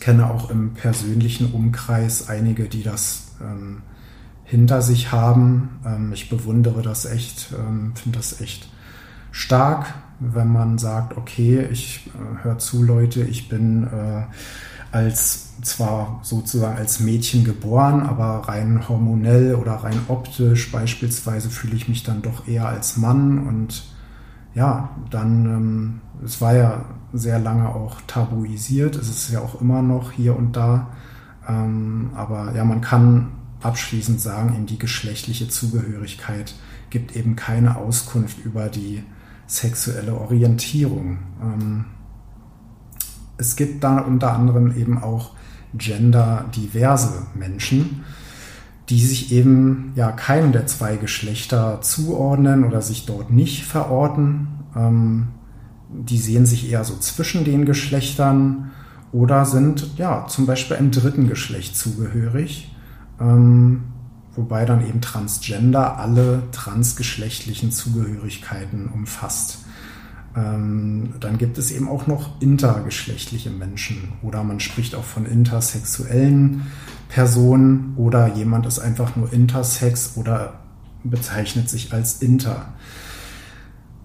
[0.00, 3.82] kenne auch im persönlichen Umkreis einige, die das ähm,
[4.44, 5.80] hinter sich haben.
[5.84, 8.68] Ähm, ich bewundere das echt, ähm, finde das echt
[9.30, 14.22] stark, wenn man sagt, okay, ich äh, höre zu, Leute, ich bin äh,
[14.90, 21.88] als zwar sozusagen als Mädchen geboren, aber rein hormonell oder rein optisch beispielsweise fühle ich
[21.88, 23.84] mich dann doch eher als Mann und
[24.54, 29.82] ja, dann, ähm, es war ja sehr lange auch tabuisiert, es ist ja auch immer
[29.82, 30.88] noch hier und da,
[31.48, 36.54] ähm, aber ja, man kann abschließend sagen, eben die geschlechtliche Zugehörigkeit
[36.90, 39.02] gibt eben keine Auskunft über die
[39.48, 41.18] sexuelle Orientierung.
[41.42, 41.84] Ähm,
[43.38, 45.32] es gibt da unter anderem eben auch
[45.74, 48.04] genderdiverse Menschen,
[48.88, 54.48] die sich eben ja keinem der zwei Geschlechter zuordnen oder sich dort nicht verorten.
[54.76, 55.28] Ähm,
[55.90, 58.70] die sehen sich eher so zwischen den Geschlechtern
[59.12, 62.74] oder sind ja zum Beispiel einem dritten Geschlecht zugehörig,
[63.20, 63.84] ähm,
[64.38, 69.58] wobei dann eben Transgender alle transgeschlechtlichen Zugehörigkeiten umfasst.
[70.36, 76.62] Ähm, dann gibt es eben auch noch intergeschlechtliche Menschen oder man spricht auch von intersexuellen
[77.08, 80.60] Personen oder jemand ist einfach nur intersex oder
[81.02, 82.74] bezeichnet sich als inter.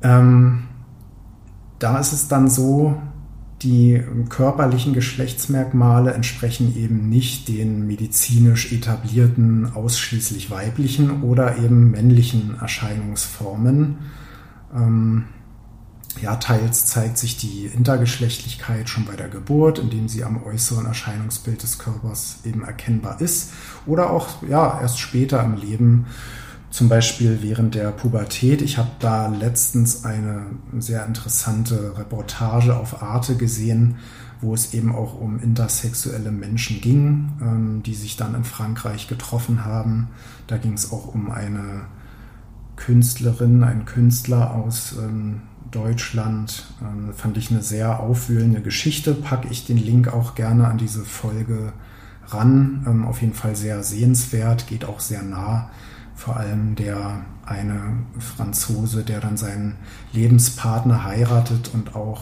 [0.01, 0.63] Ähm,
[1.77, 2.99] da ist es dann so,
[3.63, 13.97] die körperlichen Geschlechtsmerkmale entsprechen eben nicht den medizinisch etablierten, ausschließlich weiblichen oder eben männlichen Erscheinungsformen.
[14.75, 15.25] Ähm,
[16.21, 21.63] ja, teils zeigt sich die Intergeschlechtlichkeit schon bei der Geburt, indem sie am äußeren Erscheinungsbild
[21.63, 23.51] des Körpers eben erkennbar ist.
[23.85, 26.05] Oder auch ja, erst später im Leben,
[26.73, 28.63] zum Beispiel während der Pubertät.
[28.63, 30.47] Ich habe da letztens eine
[30.79, 33.97] sehr interessante Reportage auf Arte gesehen,
[34.41, 39.63] wo es eben auch um intersexuelle Menschen ging, ähm, die sich dann in Frankreich getroffen
[39.63, 40.09] haben.
[40.47, 41.81] Da ging es auch um eine
[42.75, 46.73] Künstlerin, einen Künstler aus ähm, Deutschland.
[46.81, 49.13] Ähm, fand ich eine sehr aufwühlende Geschichte.
[49.13, 51.71] Packe ich den Link auch gerne an diese Folge
[52.29, 52.83] ran.
[52.87, 55.69] Ähm, auf jeden Fall sehr sehenswert, geht auch sehr nah.
[56.15, 59.75] Vor allem der eine Franzose, der dann seinen
[60.13, 62.21] Lebenspartner heiratet und auch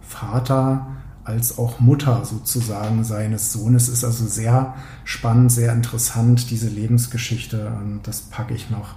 [0.00, 0.86] Vater
[1.28, 4.74] als auch Mutter sozusagen seines Sohnes ist also sehr
[5.04, 7.70] spannend, sehr interessant, diese Lebensgeschichte.
[7.78, 8.94] Und das packe ich noch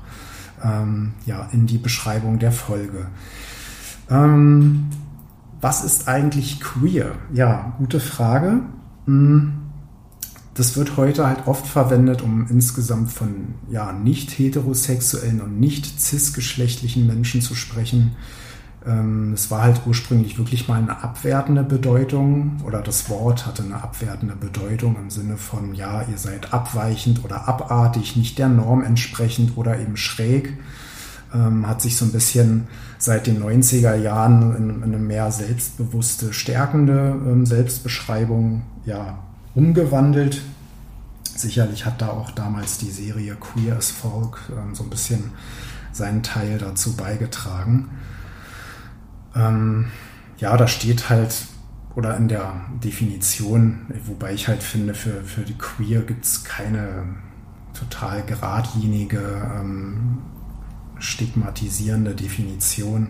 [0.64, 3.08] ähm, ja, in die Beschreibung der Folge.
[4.10, 4.88] Ähm,
[5.60, 7.12] was ist eigentlich queer?
[7.34, 8.62] Ja, gute Frage.
[9.06, 9.54] Hm,
[10.62, 17.08] das wird heute halt oft verwendet, um insgesamt von ja, nicht heterosexuellen und nicht cisgeschlechtlichen
[17.08, 18.12] Menschen zu sprechen.
[18.86, 23.82] Ähm, es war halt ursprünglich wirklich mal eine abwertende Bedeutung oder das Wort hatte eine
[23.82, 29.58] abwertende Bedeutung im Sinne von, ja, ihr seid abweichend oder abartig, nicht der Norm entsprechend
[29.58, 30.60] oder eben schräg.
[31.34, 32.68] Ähm, hat sich so ein bisschen
[33.00, 39.18] seit den 90er Jahren in, in eine mehr selbstbewusste, stärkende ähm, Selbstbeschreibung ja,
[39.56, 40.42] umgewandelt.
[41.24, 45.32] Sicherlich hat da auch damals die Serie Queer as Folk ähm, so ein bisschen
[45.92, 47.90] seinen Teil dazu beigetragen.
[49.36, 49.88] Ähm,
[50.38, 51.46] ja, da steht halt,
[51.96, 57.06] oder in der Definition, wobei ich halt finde, für, für die Queer gibt es keine
[57.74, 60.20] total geradlinige, ähm,
[61.00, 63.10] stigmatisierende Definition.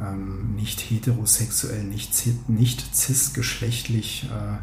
[0.00, 2.14] Ähm, nicht heterosexuell, nicht,
[2.48, 4.30] nicht cisgeschlechtlich.
[4.30, 4.58] Äh,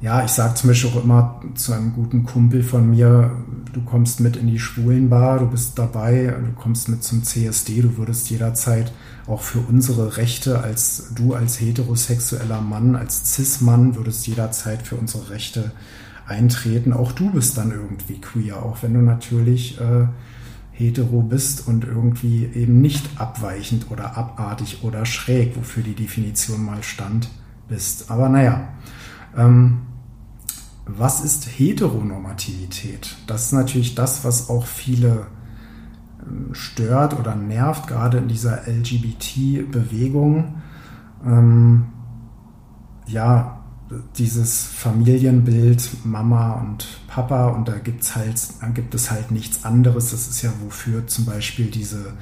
[0.00, 3.32] ja, ich sage zum Beispiel auch immer zu einem guten Kumpel von mir,
[3.72, 7.96] du kommst mit in die Schwulenbar, du bist dabei, du kommst mit zum CSD, du
[7.96, 8.92] würdest jederzeit
[9.26, 15.30] auch für unsere Rechte als du als heterosexueller Mann, als Cis-Mann würdest jederzeit für unsere
[15.30, 15.72] Rechte
[16.28, 16.92] eintreten.
[16.92, 20.06] Auch du bist dann irgendwie queer, auch wenn du natürlich äh,
[20.70, 26.84] hetero bist und irgendwie eben nicht abweichend oder abartig oder schräg, wofür die Definition mal
[26.84, 27.28] stand,
[27.68, 28.10] bist.
[28.12, 28.68] Aber naja,
[29.36, 29.78] ähm,
[30.88, 33.16] was ist Heteronormativität?
[33.26, 35.26] Das ist natürlich das, was auch viele
[36.26, 40.62] ähm, stört oder nervt, gerade in dieser LGBT-Bewegung.
[41.24, 41.86] Ähm,
[43.06, 43.58] ja,
[44.16, 48.40] dieses Familienbild Mama und Papa und da gibt's halt,
[48.74, 50.10] gibt es halt nichts anderes.
[50.10, 52.12] Das ist ja wofür zum Beispiel diese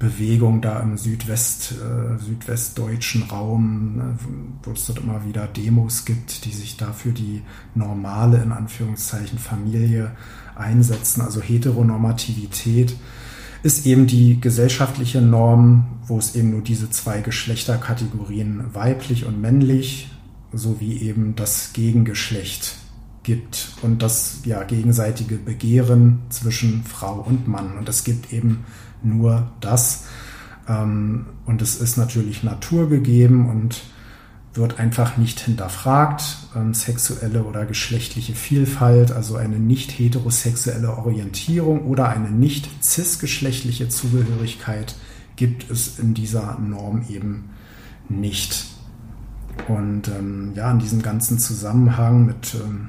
[0.00, 6.46] Bewegung da im Südwest, äh, südwestdeutschen Raum, äh, wo es dort immer wieder Demos gibt,
[6.46, 7.42] die sich dafür die
[7.74, 10.12] normale, in Anführungszeichen, Familie
[10.56, 11.20] einsetzen.
[11.20, 12.96] Also Heteronormativität
[13.62, 20.10] ist eben die gesellschaftliche Norm, wo es eben nur diese zwei Geschlechterkategorien weiblich und männlich
[20.50, 22.76] sowie eben das Gegengeschlecht
[23.22, 27.76] gibt und das ja gegenseitige Begehren zwischen Frau und Mann.
[27.76, 28.64] Und es gibt eben
[29.02, 30.04] nur das.
[30.68, 33.82] Ähm, und es ist natürlich naturgegeben und
[34.52, 36.38] wird einfach nicht hinterfragt.
[36.56, 44.96] Ähm, sexuelle oder geschlechtliche Vielfalt, also eine nicht heterosexuelle Orientierung oder eine nicht cisgeschlechtliche Zugehörigkeit
[45.36, 47.50] gibt es in dieser Norm eben
[48.08, 48.66] nicht.
[49.68, 52.88] Und ähm, ja, in diesem ganzen Zusammenhang mit ähm,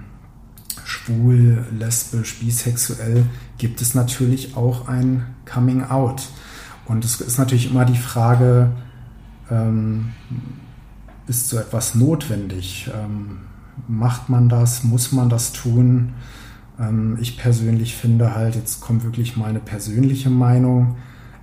[0.83, 3.25] schwul, lesbisch, bisexuell
[3.61, 6.27] gibt es natürlich auch ein Coming Out.
[6.87, 8.71] Und es ist natürlich immer die Frage,
[9.51, 10.13] ähm,
[11.27, 12.89] ist so etwas notwendig?
[12.91, 13.41] Ähm,
[13.87, 14.83] macht man das?
[14.83, 16.13] Muss man das tun?
[16.79, 20.95] Ähm, ich persönlich finde halt, jetzt kommt wirklich mal eine persönliche Meinung.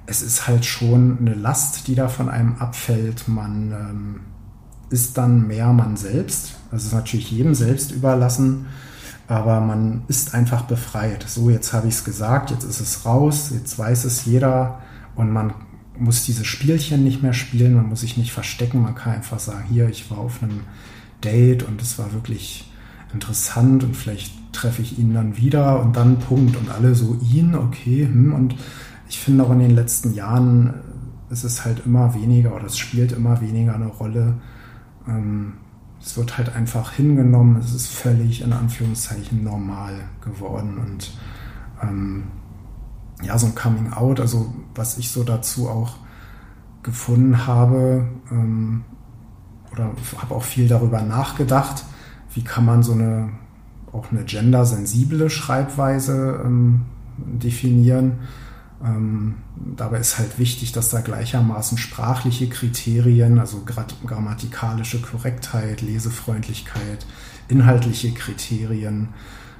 [0.06, 3.28] Es ist halt schon eine Last, die da von einem abfällt.
[3.28, 4.20] Man ähm,
[4.90, 6.56] ist dann mehr man selbst.
[6.72, 8.66] Das ist natürlich jedem selbst überlassen
[9.28, 11.24] aber man ist einfach befreit.
[11.28, 14.80] So, jetzt habe ich es gesagt, jetzt ist es raus, jetzt weiß es jeder
[15.14, 15.52] und man
[15.98, 19.64] muss diese Spielchen nicht mehr spielen, man muss sich nicht verstecken, man kann einfach sagen,
[19.68, 20.60] hier, ich war auf einem
[21.22, 22.70] Date und es war wirklich
[23.12, 27.54] interessant und vielleicht treffe ich ihn dann wieder und dann Punkt und alle so ihn,
[27.54, 28.54] okay, hm, und
[29.08, 30.74] ich finde auch in den letzten Jahren
[31.30, 34.34] ist es halt immer weniger oder es spielt immer weniger eine Rolle,
[35.06, 35.54] ähm,
[36.00, 41.12] es wird halt einfach hingenommen, es ist völlig in Anführungszeichen normal geworden und
[41.82, 42.24] ähm,
[43.22, 45.96] ja, so ein Coming Out, also was ich so dazu auch
[46.82, 48.84] gefunden habe ähm,
[49.72, 51.84] oder habe auch viel darüber nachgedacht,
[52.32, 53.30] wie kann man so eine
[53.92, 56.82] auch eine gendersensible Schreibweise ähm,
[57.16, 58.18] definieren
[58.84, 63.64] ähm, dabei ist halt wichtig, dass da gleichermaßen sprachliche Kriterien, also
[64.06, 67.06] grammatikalische Korrektheit, Lesefreundlichkeit,
[67.48, 69.08] inhaltliche Kriterien,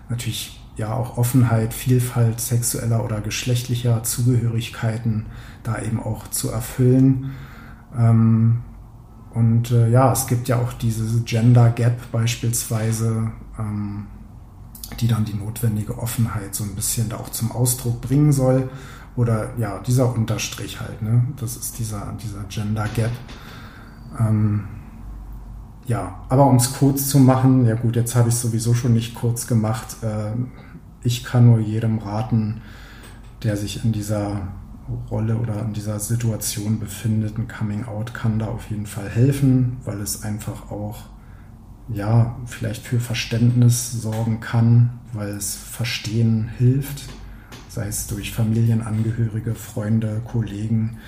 [0.09, 5.27] natürlich ja auch Offenheit, Vielfalt sexueller oder geschlechtlicher Zugehörigkeiten
[5.65, 7.33] da eben auch zu erfüllen.
[7.99, 8.63] Ähm,
[9.35, 14.07] und äh, ja, es gibt ja auch diese Gender Gap beispielsweise, ähm,
[15.01, 18.71] die dann die notwendige Offenheit so ein bisschen da auch zum Ausdruck bringen soll.
[19.17, 21.25] Oder ja, dieser Unterstrich halt, ne?
[21.37, 23.11] Das ist dieser, dieser Gender Gap.
[24.19, 24.65] Ähm,
[25.87, 28.93] ja, aber um es kurz zu machen, ja gut, jetzt habe ich es sowieso schon
[28.93, 29.97] nicht kurz gemacht.
[30.03, 30.33] Äh,
[31.03, 32.61] ich kann nur jedem raten,
[33.43, 34.49] der sich in dieser
[35.11, 39.79] Rolle oder in dieser Situation befindet, ein Coming Out kann da auf jeden Fall helfen,
[39.85, 40.97] weil es einfach auch
[41.91, 47.09] ja, vielleicht für Verständnis sorgen kann, weil es Verstehen hilft,
[47.79, 50.99] sei es durch Familienangehörige, Freunde, Kollegen.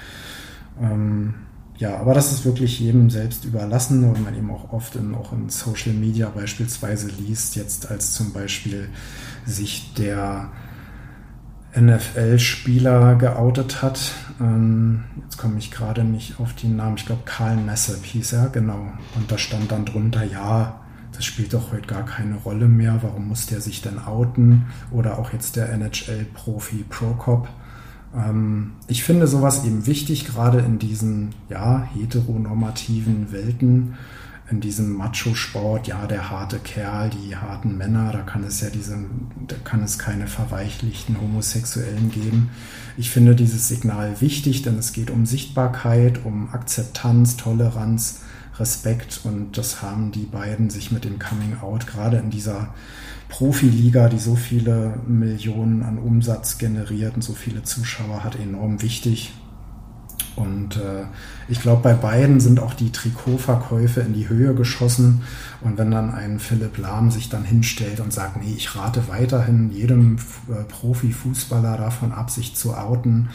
[0.80, 1.34] Ähm,
[1.78, 5.32] ja, aber das ist wirklich jedem selbst überlassen und man eben auch oft in, auch
[5.32, 8.88] in Social Media beispielsweise liest, jetzt als zum Beispiel
[9.46, 10.52] sich der
[11.76, 14.12] NFL-Spieler geoutet hat.
[14.40, 16.98] Ähm, jetzt komme ich gerade nicht auf den Namen.
[16.98, 18.92] Ich glaube, Karl Nassib hieß er, genau.
[19.16, 20.79] Und da stand dann drunter, ja,
[21.20, 23.00] das spielt doch heute gar keine Rolle mehr.
[23.02, 24.64] Warum muss der sich denn outen?
[24.90, 27.46] Oder auch jetzt der NHL-Profi Prokop.
[28.16, 33.98] Ähm, ich finde sowas eben wichtig, gerade in diesen ja, heteronormativen Welten,
[34.50, 38.96] in diesem Macho-Sport, ja, der harte Kerl, die harten Männer, da kann es ja diese,
[39.46, 42.48] da kann es keine verweichlichten Homosexuellen geben.
[42.96, 48.20] Ich finde dieses Signal wichtig, denn es geht um Sichtbarkeit, um Akzeptanz, Toleranz,
[48.60, 52.74] Respekt und das haben die beiden sich mit dem Coming Out gerade in dieser
[53.28, 59.32] Profiliga, die so viele Millionen an Umsatz generiert und so viele Zuschauer hat, enorm wichtig.
[60.36, 61.04] Und äh,
[61.48, 65.22] ich glaube, bei beiden sind auch die Trikotverkäufe in die Höhe geschossen.
[65.60, 69.70] Und wenn dann ein Philipp Lahm sich dann hinstellt und sagt, nee, ich rate weiterhin
[69.70, 70.16] jedem
[70.48, 73.30] äh, Profifußballer davon ab, sich zu outen,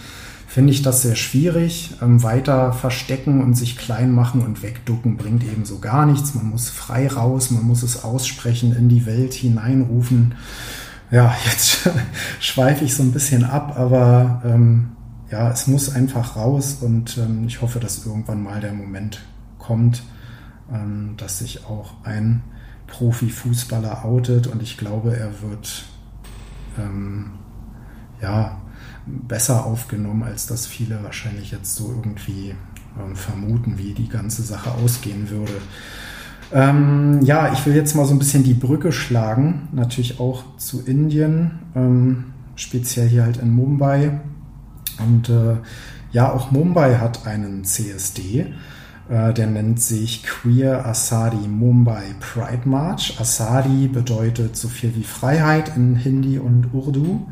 [0.56, 1.96] finde ich das sehr schwierig.
[2.02, 6.34] Ähm, weiter verstecken und sich klein machen und wegducken bringt eben so gar nichts.
[6.34, 10.36] Man muss frei raus, man muss es aussprechen, in die Welt hineinrufen.
[11.12, 11.89] Ja, jetzt
[12.39, 14.91] schweife ich so ein bisschen ab, aber ähm,
[15.30, 19.26] ja, es muss einfach raus und ähm, ich hoffe, dass irgendwann mal der Moment
[19.60, 20.04] kommt,
[20.74, 22.44] ähm, dass sich auch ein
[22.88, 25.84] Profifußballer outet und ich glaube, er wird
[26.80, 27.32] ähm,
[28.22, 28.62] ja
[29.06, 32.56] besser aufgenommen, als das viele wahrscheinlich jetzt so irgendwie
[33.00, 35.54] ähm, vermuten, wie die ganze Sache ausgehen würde.
[36.54, 40.82] Ähm, ja, ich will jetzt mal so ein bisschen die Brücke schlagen, natürlich auch zu
[40.86, 44.22] Indien, ähm, speziell hier halt in Mumbai.
[45.00, 45.58] Und äh,
[46.12, 48.54] ja, auch Mumbai hat einen CSD.
[49.10, 53.18] Äh, der nennt sich Queer Asadi Mumbai Pride March.
[53.20, 57.28] Asadi bedeutet so viel wie Freiheit in Hindi und Urdu.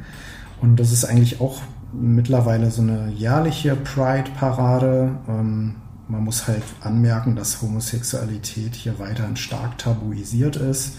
[0.64, 5.12] Und das ist eigentlich auch mittlerweile so eine jährliche Pride-Parade.
[5.28, 5.76] Ähm,
[6.08, 10.94] man muss halt anmerken, dass Homosexualität hier weiterhin stark tabuisiert ist.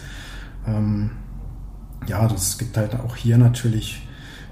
[0.67, 1.13] Ähm,
[2.07, 4.07] ja, das gibt halt auch hier natürlich,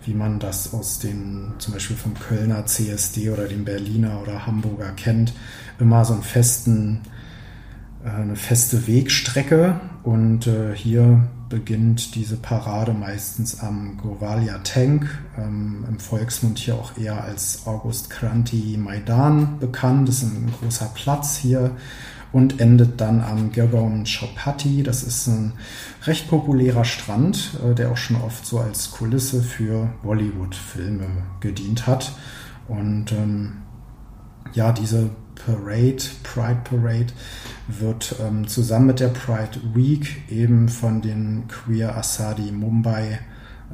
[0.07, 4.93] wie man das aus den, zum Beispiel vom Kölner CSD oder dem Berliner oder Hamburger
[4.93, 5.35] kennt,
[5.79, 7.03] immer so einen festen,
[8.03, 9.79] äh, eine feste Wegstrecke.
[10.05, 16.97] Und äh, hier beginnt diese Parade meistens am Govalia Tank, ähm, im Volksmund hier auch
[16.97, 20.09] eher als August Kranti Maidan bekannt.
[20.09, 21.73] Das ist ein großer Platz hier
[22.33, 24.83] und endet dann am Gergon Chopati.
[24.83, 25.53] Das ist ein
[26.05, 31.07] recht populärer Strand, äh, der auch schon oft so als Kulisse für Bollywood-Filme
[31.41, 32.13] gedient hat.
[32.67, 33.59] Und ähm,
[34.55, 37.13] ja, diese Parade, Pride Parade,
[37.69, 43.21] wird ähm, zusammen mit der Pride Week eben von den Queer Asadi Mumbai,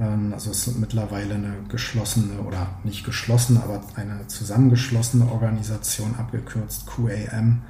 [0.00, 6.86] ähm, also es ist mittlerweile eine geschlossene oder nicht geschlossene, aber eine zusammengeschlossene Organisation, abgekürzt
[6.86, 7.62] QAM,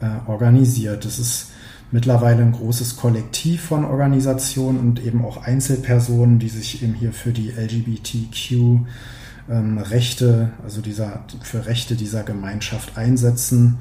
[0.00, 1.04] äh, organisiert.
[1.04, 1.52] Das ist
[1.90, 7.32] mittlerweile ein großes Kollektiv von Organisationen und eben auch Einzelpersonen, die sich eben hier für
[7.32, 8.86] die LGBTQ
[9.50, 13.78] ähm, Rechte, also dieser, für Rechte dieser Gemeinschaft einsetzen.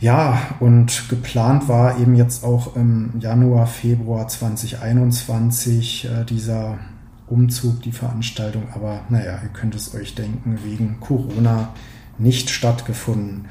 [0.00, 6.78] Ja, und geplant war eben jetzt auch im Januar, Februar 2021 äh, dieser
[7.26, 11.70] Umzug, die Veranstaltung, aber naja, ihr könnt es euch denken, wegen Corona
[12.18, 13.46] nicht stattgefunden.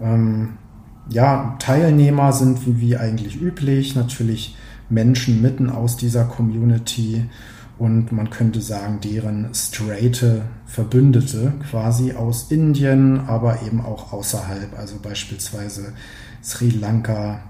[0.00, 0.58] Ähm,
[1.08, 4.56] ja, Teilnehmer sind wie, wie eigentlich üblich, natürlich
[4.88, 7.24] Menschen mitten aus dieser Community
[7.78, 14.96] und man könnte sagen, deren straighte Verbündete quasi aus Indien, aber eben auch außerhalb, also
[15.02, 15.92] beispielsweise
[16.42, 17.40] Sri Lanka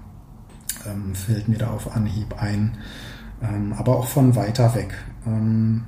[0.85, 2.77] ähm, fällt mir da auf Anhieb ein,
[3.41, 4.93] ähm, aber auch von weiter weg.
[5.25, 5.85] Ähm,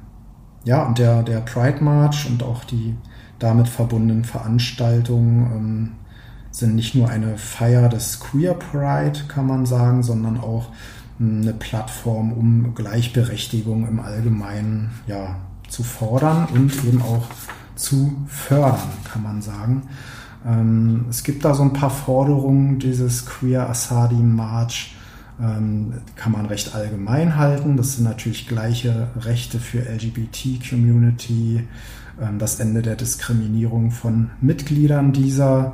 [0.63, 2.95] ja, und der, der Pride March und auch die
[3.39, 5.91] damit verbundenen Veranstaltungen ähm,
[6.51, 10.69] sind nicht nur eine Feier des Queer Pride, kann man sagen, sondern auch
[11.19, 15.35] eine Plattform, um Gleichberechtigung im Allgemeinen ja,
[15.67, 17.27] zu fordern und eben auch
[17.75, 18.79] zu fördern,
[19.11, 19.83] kann man sagen.
[20.45, 24.95] Ähm, es gibt da so ein paar Forderungen dieses Queer Asadi March,
[25.41, 27.77] ähm, kann man recht allgemein halten.
[27.77, 31.67] Das sind natürlich gleiche Rechte für LGBT-Community,
[32.21, 35.73] ähm, das Ende der Diskriminierung von Mitgliedern dieser,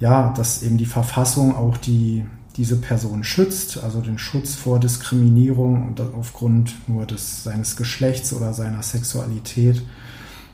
[0.00, 2.24] ja, dass eben die Verfassung auch die
[2.58, 8.82] diese Person schützt, also den Schutz vor Diskriminierung aufgrund nur des, seines Geschlechts oder seiner
[8.82, 9.82] Sexualität,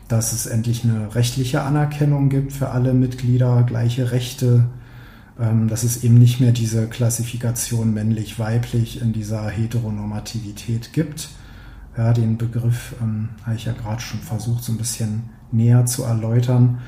[0.07, 4.67] dass es endlich eine rechtliche Anerkennung gibt für alle Mitglieder, gleiche Rechte,
[5.41, 11.31] ähm, dass es eben nicht mehr diese Klassifikation männlich-weiblich in dieser Heteronormativität gibt.
[11.97, 16.05] Ja, den Begriff ähm, habe ich ja gerade schon versucht, so ein bisschen näher zu
[16.05, 16.81] erläutern.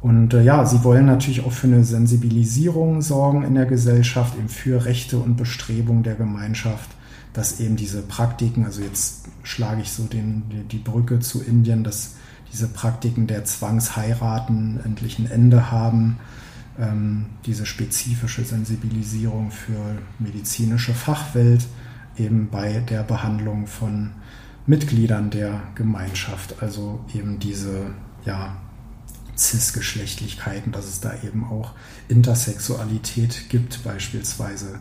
[0.00, 4.48] Und äh, ja, sie wollen natürlich auch für eine Sensibilisierung sorgen in der Gesellschaft, eben
[4.48, 6.90] für Rechte und Bestrebungen der Gemeinschaft,
[7.32, 12.14] dass eben diese Praktiken, also jetzt schlage ich so den, die Brücke zu Indien, dass
[12.52, 16.18] diese Praktiken der Zwangsheiraten endlich ein Ende haben,
[16.78, 21.66] ähm, diese spezifische Sensibilisierung für medizinische Fachwelt
[22.16, 24.10] eben bei der Behandlung von
[24.66, 27.86] Mitgliedern der Gemeinschaft, also eben diese
[28.24, 28.56] ja,
[29.38, 31.72] Cis-Geschlechtlichkeiten, dass es da eben auch
[32.08, 34.80] Intersexualität gibt beispielsweise.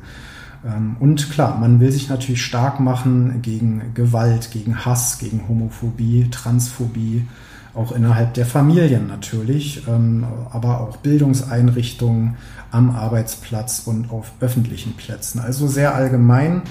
[0.65, 6.29] Ähm, und klar, man will sich natürlich stark machen gegen Gewalt, gegen Hass, gegen Homophobie,
[6.31, 7.27] Transphobie,
[7.73, 12.37] auch innerhalb der Familien natürlich, ähm, aber auch Bildungseinrichtungen
[12.71, 15.39] am Arbeitsplatz und auf öffentlichen Plätzen.
[15.39, 16.63] Also sehr allgemein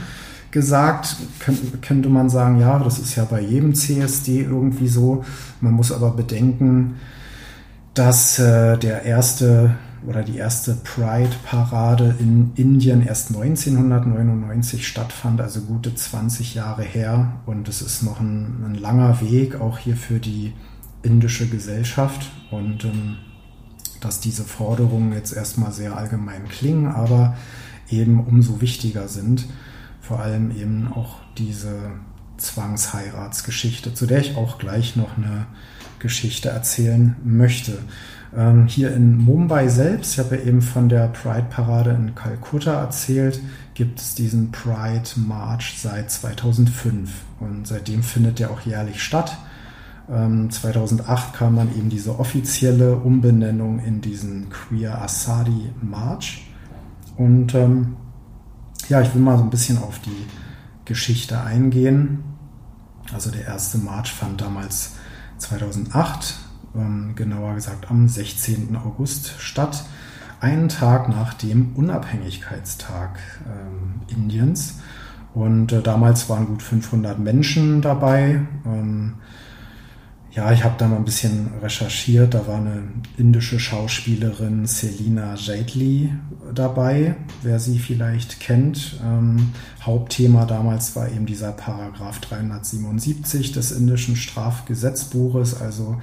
[0.51, 1.17] gesagt,
[1.83, 5.25] könnte man sagen, ja, das ist ja bei jedem CSD irgendwie so.
[5.61, 6.97] Man muss aber bedenken,
[7.97, 9.75] dass äh, der erste
[10.07, 17.41] oder die erste Pride-Parade in Indien erst 1999 stattfand, also gute 20 Jahre her.
[17.47, 20.53] Und es ist noch ein, ein langer Weg, auch hier für die
[21.03, 22.31] indische Gesellschaft.
[22.51, 23.17] Und ähm,
[24.01, 27.37] dass diese Forderungen jetzt erstmal sehr allgemein klingen, aber
[27.89, 29.47] eben umso wichtiger sind.
[30.01, 31.75] Vor allem eben auch diese
[32.37, 35.47] Zwangsheiratsgeschichte, zu der ich auch gleich noch eine
[36.07, 37.79] Geschichte erzählen möchte.
[38.37, 43.41] Ähm, hier in Mumbai selbst, ich habe ja eben von der Pride-Parade in Kalkutta erzählt,
[43.75, 49.37] gibt es diesen Pride March seit 2005 und seitdem findet der auch jährlich statt.
[50.09, 56.47] Ähm, 2008 kam dann eben diese offizielle Umbenennung in diesen Queer Asadi March
[57.17, 57.97] und ähm,
[58.89, 60.27] ja, ich will mal so ein bisschen auf die
[60.85, 62.23] Geschichte eingehen.
[63.13, 64.93] Also der erste March fand damals
[65.39, 66.35] 2008,
[66.75, 68.77] ähm, genauer gesagt am 16.
[68.77, 69.85] August statt,
[70.41, 74.81] einen Tag nach dem Unabhängigkeitstag ähm, Indiens.
[75.35, 78.41] Und äh, damals waren gut 500 Menschen dabei.
[78.65, 79.15] Ähm,
[80.37, 82.35] ja, ich habe da mal ein bisschen recherchiert.
[82.35, 82.83] Da war eine
[83.17, 86.13] indische Schauspielerin Selina Jaitli
[86.55, 89.01] dabei, wer sie vielleicht kennt.
[89.03, 96.03] Ähm, Hauptthema damals war eben dieser Paragraph 377 des indischen Strafgesetzbuches, also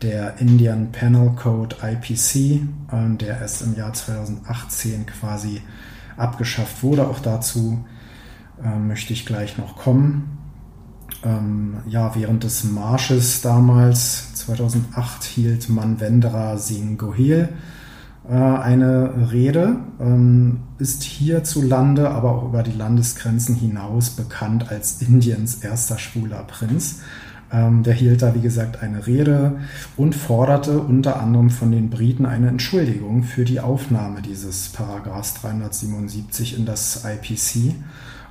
[0.00, 2.62] der Indian Penal Code IPC,
[2.92, 5.60] ähm, der erst im Jahr 2018 quasi
[6.16, 7.08] abgeschafft wurde.
[7.08, 7.84] Auch dazu
[8.62, 10.38] äh, möchte ich gleich noch kommen
[11.24, 17.48] ähm, ja, während des Marsches damals, 2008, hielt Manvendra Singh Gohil
[18.28, 25.56] äh, eine Rede, ähm, ist hierzulande, aber auch über die Landesgrenzen hinaus bekannt als Indiens
[25.56, 27.00] erster schwuler Prinz.
[27.52, 29.58] Ähm, der hielt da, wie gesagt, eine Rede
[29.96, 36.56] und forderte unter anderem von den Briten eine Entschuldigung für die Aufnahme dieses Paragraphs 377
[36.56, 37.74] in das IPC.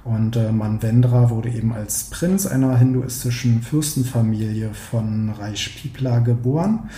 [0.03, 6.89] Und äh, Manvendra wurde eben als Prinz einer hinduistischen Fürstenfamilie von Rajpipla geboren.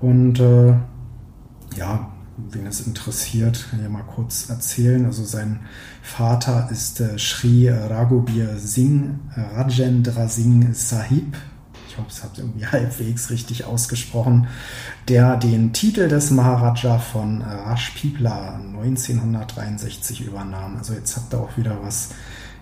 [0.00, 0.74] Und äh,
[1.76, 2.10] ja,
[2.50, 5.04] wen es interessiert, kann ich mal kurz erzählen.
[5.06, 5.60] Also sein
[6.02, 11.36] Vater ist äh, Sri Raghubir Singh Rajendra Singh Sahib.
[11.88, 14.48] Ich hoffe, es habt irgendwie halbwegs richtig ausgesprochen,
[15.08, 20.76] der den Titel des Maharaja von Rajpipla 1963 übernahm.
[20.76, 22.10] Also jetzt habt ihr auch wieder was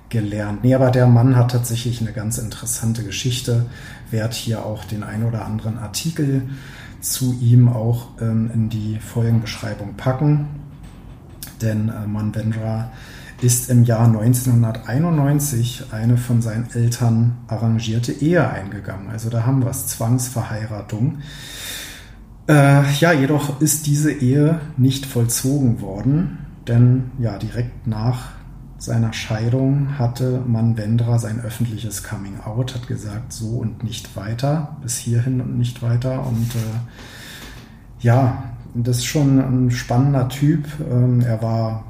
[0.09, 0.63] gelernt.
[0.65, 3.67] Nee, aber der Mann hat tatsächlich eine ganz interessante Geschichte.
[4.11, 6.43] Werd hier auch den ein oder anderen Artikel
[7.01, 10.47] zu ihm auch ähm, in die Folgenbeschreibung packen.
[11.61, 12.91] Denn äh, Manvendra
[13.43, 19.11] ist im Jahr 1991 eine von seinen Eltern arrangierte Ehe eingegangen.
[19.11, 21.19] Also da haben wir es, Zwangsverheiratung.
[22.49, 28.36] Äh, ja, jedoch ist diese Ehe nicht vollzogen worden, denn ja, direkt nach
[28.87, 34.97] seiner Scheidung hatte Manvendra sein öffentliches Coming Out, hat gesagt, so und nicht weiter, bis
[34.97, 36.25] hierhin und nicht weiter.
[36.27, 40.67] Und äh, ja, das ist schon ein spannender Typ.
[40.91, 41.85] Ähm, er war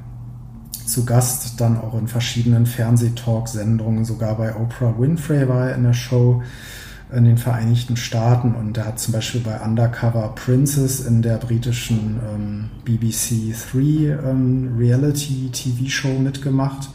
[0.85, 5.93] zu Gast dann auch in verschiedenen Fernsehtalk-Sendungen, sogar bei Oprah Winfrey war er in der
[5.93, 6.41] Show
[7.11, 12.19] in den Vereinigten Staaten und er hat zum Beispiel bei Undercover Princess in der britischen
[12.29, 16.89] ähm, BBC 3 ähm, Reality TV Show mitgemacht,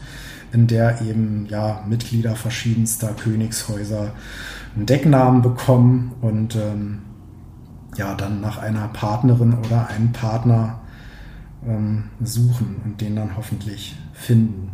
[0.51, 4.11] in der eben ja Mitglieder verschiedenster Königshäuser
[4.75, 6.99] einen Decknamen bekommen und ähm,
[7.97, 10.79] ja dann nach einer Partnerin oder einem Partner
[11.65, 14.71] ähm, suchen und den dann hoffentlich finden.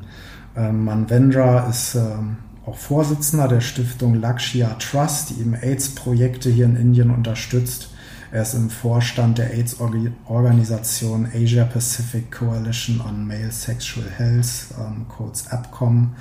[0.55, 2.37] Ähm, Manvendra ist ähm,
[2.69, 7.89] auch Vorsitzender der Stiftung Lakshya Trust, die eben AIDS-Projekte hier in Indien unterstützt.
[8.31, 15.47] Er ist im Vorstand der AIDS-Organisation Asia Pacific Coalition on Male Sexual Health, ähm, kurz
[15.47, 16.11] APCOM.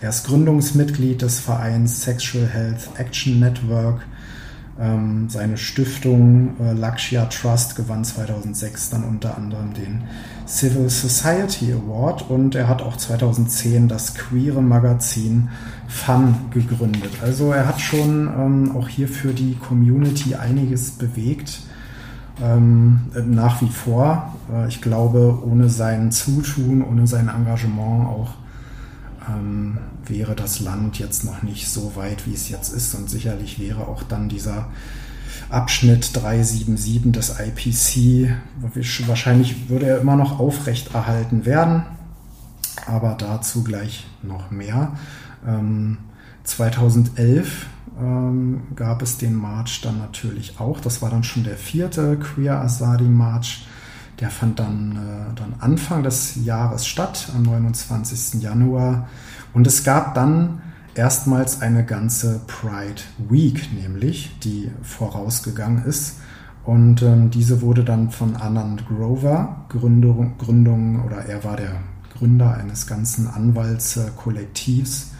[0.00, 4.06] Er ist Gründungsmitglied des Vereins Sexual Health Action Network
[4.80, 10.02] ähm, seine Stiftung äh, Lakshya Trust gewann 2006 dann unter anderem den
[10.46, 15.48] Civil Society Award und er hat auch 2010 das queere Magazin
[15.88, 17.12] Fun gegründet.
[17.22, 21.60] Also er hat schon ähm, auch hier für die Community einiges bewegt.
[22.42, 24.34] Ähm, nach wie vor.
[24.52, 28.34] Äh, ich glaube, ohne sein Zutun, ohne sein Engagement auch
[29.28, 32.94] ähm, wäre das Land jetzt noch nicht so weit, wie es jetzt ist.
[32.94, 34.68] Und sicherlich wäre auch dann dieser
[35.48, 38.36] Abschnitt 377 des IPC,
[39.06, 41.84] wahrscheinlich würde er immer noch aufrechterhalten werden,
[42.86, 44.96] aber dazu gleich noch mehr.
[45.46, 45.98] Ähm,
[46.44, 47.66] 2011
[48.00, 50.80] ähm, gab es den March dann natürlich auch.
[50.80, 53.66] Das war dann schon der vierte Queer Asadi March.
[54.20, 58.40] Der fand dann, äh, dann Anfang des Jahres statt, am 29.
[58.40, 59.08] Januar.
[59.52, 60.62] Und es gab dann
[60.94, 66.16] erstmals eine ganze Pride Week, nämlich, die vorausgegangen ist.
[66.64, 71.80] Und ähm, diese wurde dann von Anand Grover, Gründung, Gründung, oder er war der
[72.16, 75.12] Gründer eines ganzen Anwaltskollektivs,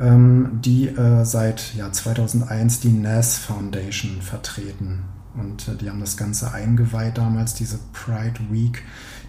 [0.00, 5.00] ähm, die äh, seit ja, 2001 die NAS Foundation vertreten.
[5.36, 8.82] Und äh, die haben das Ganze eingeweiht damals, diese Pride Week.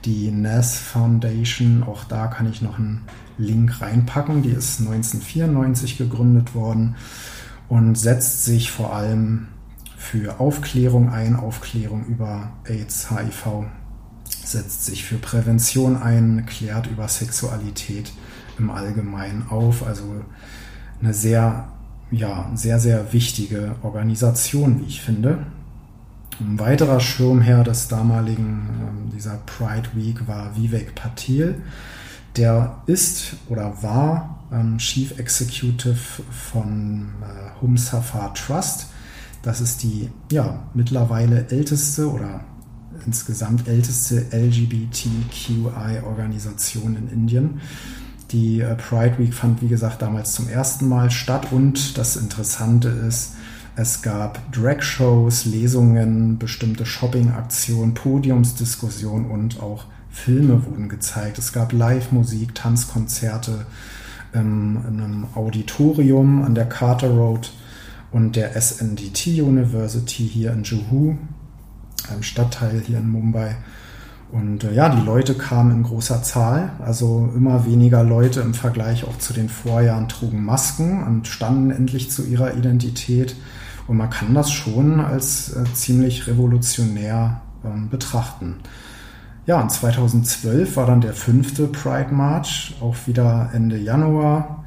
[0.06, 3.02] Die NAS Foundation, auch da kann ich noch einen
[3.38, 4.44] Link reinpacken.
[4.44, 6.96] Die ist 1994 gegründet worden
[7.68, 9.48] und setzt sich vor allem
[9.98, 13.66] für Aufklärung ein, Aufklärung über AIDS, HIV,
[14.24, 18.12] setzt sich für Prävention ein, klärt über Sexualität
[18.58, 19.86] im Allgemeinen auf.
[19.86, 20.24] Also
[21.02, 21.70] eine sehr,
[22.12, 25.46] ja, sehr, sehr wichtige Organisation, wie ich finde.
[26.40, 31.62] Ein weiterer Schirmherr des damaligen, ähm, dieser Pride Week war Vivek Patil.
[32.38, 38.88] Der ist oder war ähm, Chief Executive von äh, Humsafar Trust.
[39.42, 42.46] Das ist die ja, mittlerweile älteste oder
[43.06, 47.60] insgesamt älteste LGBTQI-Organisation in Indien.
[48.32, 52.88] Die äh, Pride Week fand, wie gesagt, damals zum ersten Mal statt und das Interessante
[52.88, 53.34] ist,
[53.80, 61.38] es gab Drag-Shows, Lesungen, bestimmte Shopping-Aktionen, Podiumsdiskussionen und auch Filme wurden gezeigt.
[61.38, 63.66] Es gab Live-Musik, Tanzkonzerte
[64.36, 67.54] ähm, in einem Auditorium an der Carter Road
[68.12, 71.16] und der SNDT University hier in Juhu,
[72.12, 73.56] einem Stadtteil hier in Mumbai.
[74.30, 79.06] Und äh, ja, die Leute kamen in großer Zahl, also immer weniger Leute im Vergleich
[79.06, 83.38] auch zu den Vorjahren trugen Masken und standen endlich zu ihrer Identität.
[83.90, 88.58] Und man kann das schon als äh, ziemlich revolutionär ähm, betrachten.
[89.48, 94.64] Ja, und 2012 war dann der fünfte Pride March, auch wieder Ende Januar.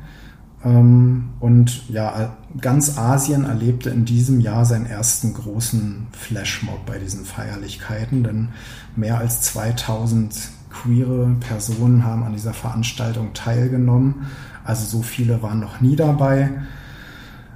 [0.65, 7.25] Ähm, und ja, ganz Asien erlebte in diesem Jahr seinen ersten großen Flashmob bei diesen
[7.25, 8.49] Feierlichkeiten, denn
[8.97, 10.35] mehr als 2000
[10.69, 14.27] queere Personen haben an dieser Veranstaltung teilgenommen.
[14.65, 16.51] Also so viele waren noch nie dabei.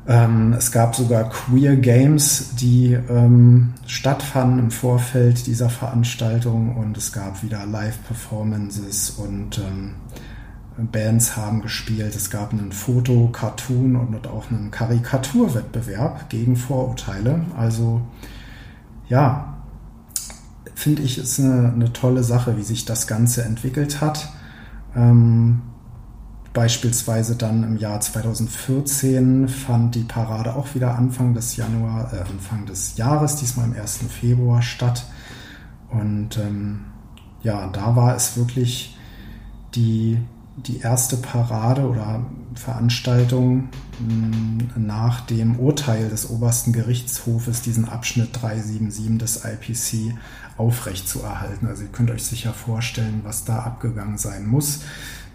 [0.09, 7.13] Ähm, es gab sogar Queer Games, die ähm, stattfanden im Vorfeld dieser Veranstaltung und es
[7.13, 9.95] gab wieder Live-Performances und ähm,
[10.93, 12.15] Bands haben gespielt.
[12.15, 17.41] Es gab einen Foto-, Cartoon und auch einen Karikaturwettbewerb gegen Vorurteile.
[17.57, 18.03] Also
[19.09, 19.57] ja,
[20.75, 24.29] finde ich, ist eine, eine, tolle Sache, wie sich das Ganze entwickelt hat.
[24.95, 25.63] Ähm,
[26.57, 32.65] Beispielsweise dann im Jahr 2014 fand die Parade auch wieder Anfang des Januar, äh, Anfang
[32.65, 33.99] des Jahres, diesmal am 1.
[34.09, 35.05] Februar statt.
[35.91, 36.87] Und ähm,
[37.43, 38.97] ja, da war es wirklich
[39.75, 40.17] die,
[40.57, 43.69] die erste Parade oder Veranstaltung
[44.01, 50.17] mh, nach dem Urteil des obersten Gerichtshofes, diesen Abschnitt 377 des IPC
[50.57, 51.69] aufrechtzuerhalten.
[51.69, 54.81] Also ihr könnt euch sicher vorstellen, was da abgegangen sein muss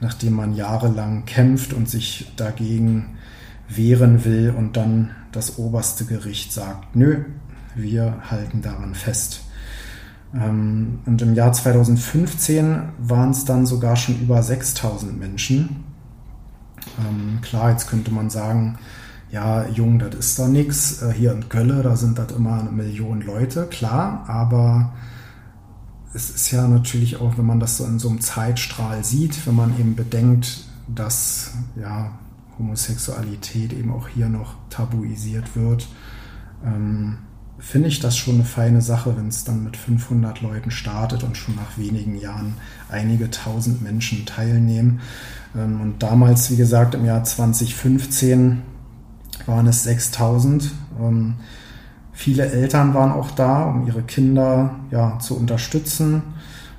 [0.01, 3.17] nachdem man jahrelang kämpft und sich dagegen
[3.69, 7.24] wehren will und dann das oberste Gericht sagt, nö,
[7.76, 9.41] wir halten daran fest.
[10.34, 15.84] Ähm, und im Jahr 2015 waren es dann sogar schon über 6000 Menschen.
[16.99, 18.78] Ähm, klar, jetzt könnte man sagen,
[19.32, 21.01] ja, Jung, das ist doch nichts.
[21.01, 24.91] Äh, hier in Kölle, da sind das immer eine Million Leute, klar, aber
[26.14, 29.55] es ist ja natürlich auch, wenn man das so in so einem Zeitstrahl sieht, wenn
[29.55, 32.12] man eben bedenkt, dass ja,
[32.57, 35.88] Homosexualität eben auch hier noch tabuisiert wird,
[36.66, 37.18] ähm,
[37.59, 41.38] finde ich das schon eine feine Sache, wenn es dann mit 500 Leuten startet und
[41.38, 42.55] schon nach wenigen Jahren
[42.89, 44.99] einige tausend Menschen teilnehmen.
[45.55, 48.64] Ähm, und damals, wie gesagt, im Jahr 2015
[49.45, 50.72] waren es 6000.
[50.99, 51.36] Ähm,
[52.22, 56.22] Viele Eltern waren auch da, um ihre Kinder ja, zu unterstützen.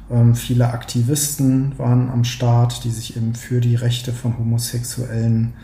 [0.09, 5.55] Ähm, viele Aktivisten waren am Start, die sich eben für die Rechte von Homosexuellen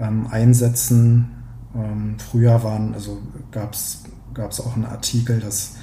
[0.00, 1.28] ähm, einsetzen.
[1.76, 3.18] Ähm, früher waren, also
[3.50, 5.76] gab es auch einen Artikel, dass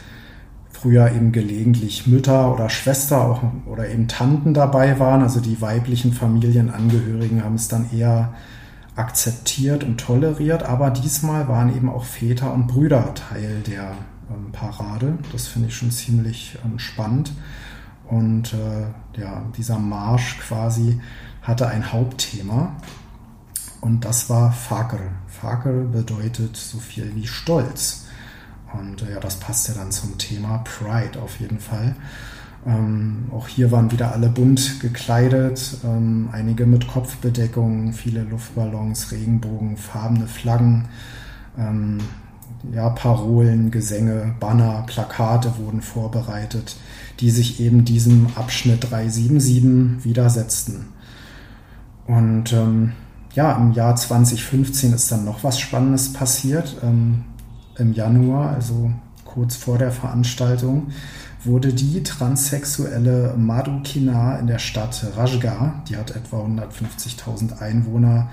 [0.71, 5.21] früher eben gelegentlich Mütter oder Schwester auch, oder eben Tanten dabei waren.
[5.21, 8.33] Also die weiblichen Familienangehörigen haben es dann eher
[8.95, 13.91] akzeptiert und toleriert, aber diesmal waren eben auch Väter und Brüder Teil der
[14.29, 15.17] ähm, Parade.
[15.31, 17.33] Das finde ich schon ziemlich ähm, spannend.
[18.07, 21.01] Und äh, ja, dieser Marsch quasi
[21.41, 22.75] hatte ein Hauptthema
[23.81, 25.11] und das war Fakr.
[25.27, 28.05] Fakr bedeutet so viel wie Stolz.
[28.73, 31.95] Und äh, ja, das passt ja dann zum Thema Pride auf jeden Fall.
[32.65, 39.77] Ähm, auch hier waren wieder alle bunt gekleidet, ähm, einige mit Kopfbedeckung, viele Luftballons, Regenbogen,
[39.77, 40.87] farbene Flaggen,
[41.57, 41.99] ähm,
[42.73, 46.77] ja, Parolen, Gesänge, Banner, Plakate wurden vorbereitet,
[47.19, 50.87] die sich eben diesem Abschnitt 377 widersetzten.
[52.07, 52.93] Und ähm,
[53.33, 56.77] ja, im Jahr 2015 ist dann noch was Spannendes passiert.
[56.83, 57.25] Ähm,
[57.77, 58.91] Im Januar, also
[59.25, 60.87] kurz vor der Veranstaltung,
[61.45, 68.29] wurde die transsexuelle Madhu Kina in der Stadt Rajgar, die hat etwa 150.000 Einwohner,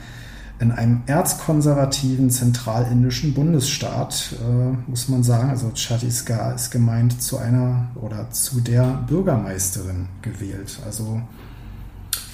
[0.58, 7.88] in einem erzkonservativen zentralindischen Bundesstaat, äh, muss man sagen, also Chhattisgarh ist gemeint zu einer
[7.96, 10.78] oder zu der Bürgermeisterin gewählt.
[10.86, 11.20] Also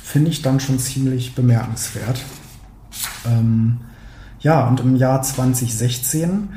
[0.02, 2.22] finde ich dann schon ziemlich bemerkenswert.
[3.26, 3.78] Ähm,
[4.40, 6.50] ja, und im Jahr 2016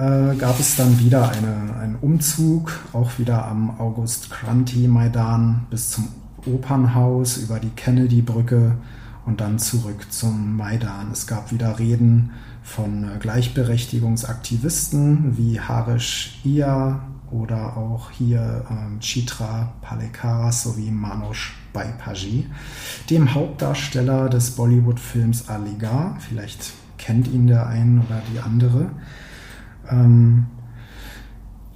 [0.00, 5.90] äh, gab es dann wieder eine, einen Umzug, auch wieder am August Kranti Maidan bis
[5.90, 6.08] zum
[6.46, 8.78] Opernhaus über die Kennedy-Brücke
[9.26, 11.10] und dann zurück zum Maidan.
[11.12, 12.30] Es gab wieder Reden
[12.62, 22.46] von äh, Gleichberechtigungsaktivisten wie Harish Ia oder auch hier ähm, Chitra Palekaras sowie Manoj Baipaji,
[23.10, 26.16] dem Hauptdarsteller des Bollywood-Films Aligar.
[26.20, 28.92] Vielleicht kennt ihn der ein oder die andere.
[29.90, 30.46] Ähm,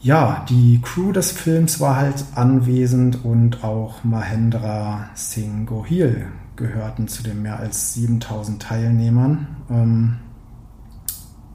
[0.00, 7.22] ja, die Crew des Films war halt anwesend und auch Mahendra Singh Gohil gehörten zu
[7.22, 9.46] den mehr als 7000 Teilnehmern.
[9.70, 10.16] Ähm,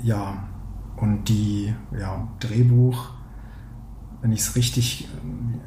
[0.01, 0.49] ja,
[0.97, 3.11] und die ja, Drehbuch,
[4.21, 5.07] wenn ich es richtig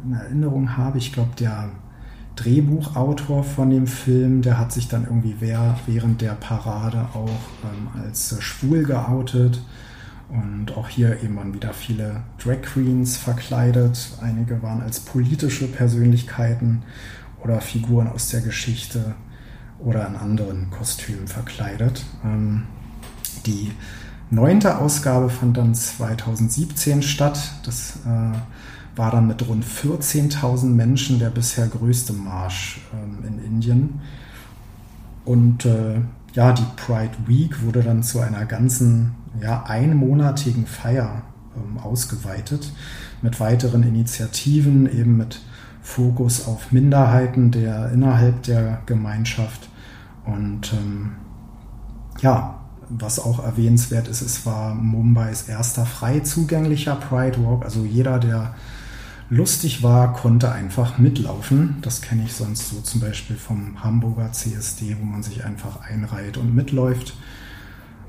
[0.04, 1.70] in Erinnerung habe, ich glaube, der
[2.36, 7.28] Drehbuchautor von dem Film, der hat sich dann irgendwie während der Parade auch
[7.64, 9.62] ähm, als schwul geoutet.
[10.32, 14.12] Und auch hier eben waren wieder viele Drag Queens verkleidet.
[14.22, 16.84] Einige waren als politische Persönlichkeiten
[17.44, 19.14] oder Figuren aus der Geschichte
[19.78, 22.06] oder in anderen Kostümen verkleidet.
[22.24, 22.62] Ähm,
[23.44, 23.72] die
[24.30, 27.52] neunte Ausgabe fand dann 2017 statt.
[27.66, 34.00] Das äh, war dann mit rund 14.000 Menschen der bisher größte Marsch ähm, in Indien.
[35.26, 36.00] Und äh,
[36.32, 41.22] ja, die Pride Week wurde dann zu einer ganzen ja, einmonatigen Feier
[41.56, 42.72] ähm, ausgeweitet
[43.22, 45.40] mit weiteren Initiativen, eben mit
[45.82, 49.68] Fokus auf Minderheiten der innerhalb der Gemeinschaft.
[50.24, 51.12] Und ähm,
[52.20, 57.64] ja, was auch erwähnenswert ist, es war Mumbais erster frei zugänglicher Pride Walk.
[57.64, 58.54] Also jeder, der
[59.30, 61.78] lustig war, konnte einfach mitlaufen.
[61.80, 66.36] Das kenne ich sonst so zum Beispiel vom Hamburger CSD, wo man sich einfach einreiht
[66.36, 67.14] und mitläuft.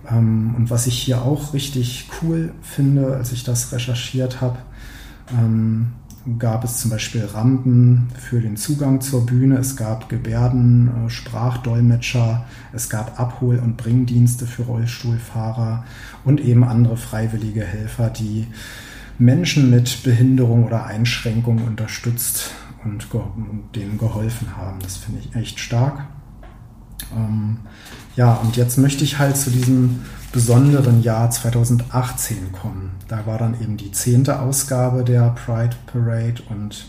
[0.09, 4.59] Ähm, und was ich hier auch richtig cool finde, als ich das recherchiert habe,
[5.31, 5.93] ähm,
[6.39, 12.45] gab es zum Beispiel Rampen für den Zugang zur Bühne, es gab Gebärden, äh, Sprachdolmetscher,
[12.71, 15.83] es gab Abhol- und Bringdienste für Rollstuhlfahrer
[16.23, 18.47] und eben andere freiwillige Helfer, die
[19.19, 22.51] Menschen mit Behinderung oder Einschränkung unterstützt
[22.83, 24.79] und, und denen geholfen haben.
[24.81, 26.07] Das finde ich echt stark.
[27.15, 27.59] Ähm,
[28.15, 30.01] ja, und jetzt möchte ich halt zu diesem
[30.31, 32.91] besonderen Jahr 2018 kommen.
[33.07, 36.85] Da war dann eben die zehnte Ausgabe der Pride Parade und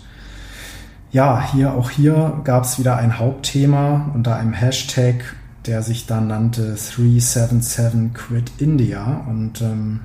[1.12, 6.27] ja, hier auch hier gab es wieder ein Hauptthema unter einem Hashtag, der sich dann
[6.27, 10.01] nannte 377 Quit India und ähm,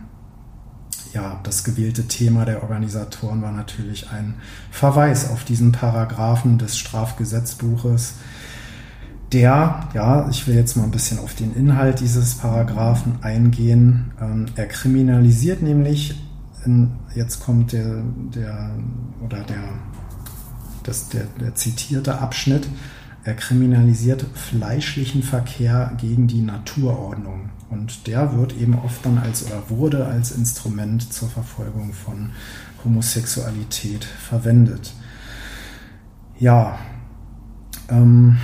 [1.13, 4.35] ja, das gewählte Thema der Organisatoren war natürlich ein
[4.69, 8.15] Verweis auf diesen Paragraphen des Strafgesetzbuches,
[9.31, 14.11] der, ja, ich will jetzt mal ein bisschen auf den Inhalt dieses Paragraphen eingehen.
[14.19, 16.19] Ähm, er kriminalisiert nämlich,
[16.65, 18.01] in, jetzt kommt der,
[18.33, 18.71] der
[19.23, 19.63] oder der,
[20.83, 22.67] das, der, der zitierte Abschnitt,
[23.23, 27.49] er kriminalisiert fleischlichen Verkehr gegen die Naturordnung.
[27.69, 32.31] Und der wird eben oft dann als oder wurde als Instrument zur Verfolgung von
[32.83, 34.93] Homosexualität verwendet.
[36.39, 36.79] Ja,
[37.89, 38.37] ähm,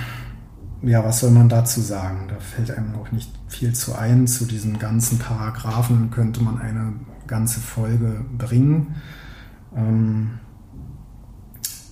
[0.86, 2.28] ja, was soll man dazu sagen?
[2.28, 4.26] Da fällt einem auch nicht viel zu ein.
[4.26, 6.92] Zu diesen ganzen Paragraphen könnte man eine
[7.26, 8.94] ganze Folge bringen.
[9.76, 10.38] Ähm,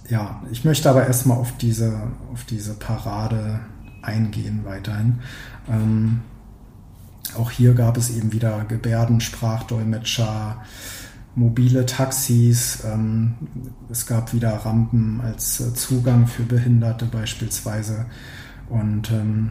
[0.09, 1.99] ja, ich möchte aber erstmal auf diese,
[2.33, 3.61] auf diese Parade
[4.03, 5.21] eingehen weiterhin.
[5.69, 6.21] Ähm,
[7.37, 10.63] auch hier gab es eben wieder Gebärden, Sprachdolmetscher,
[11.35, 12.85] mobile Taxis.
[12.85, 13.35] Ähm,
[13.91, 18.07] es gab wieder Rampen als äh, Zugang für Behinderte beispielsweise.
[18.69, 19.51] Und ähm,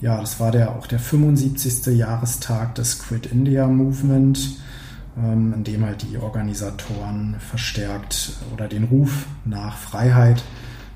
[0.00, 1.86] ja, das war der, auch der 75.
[1.96, 4.58] Jahrestag des Quit India Movement,
[5.16, 10.42] ähm, in dem halt die Organisatoren verstärkt oder den Ruf nach Freiheit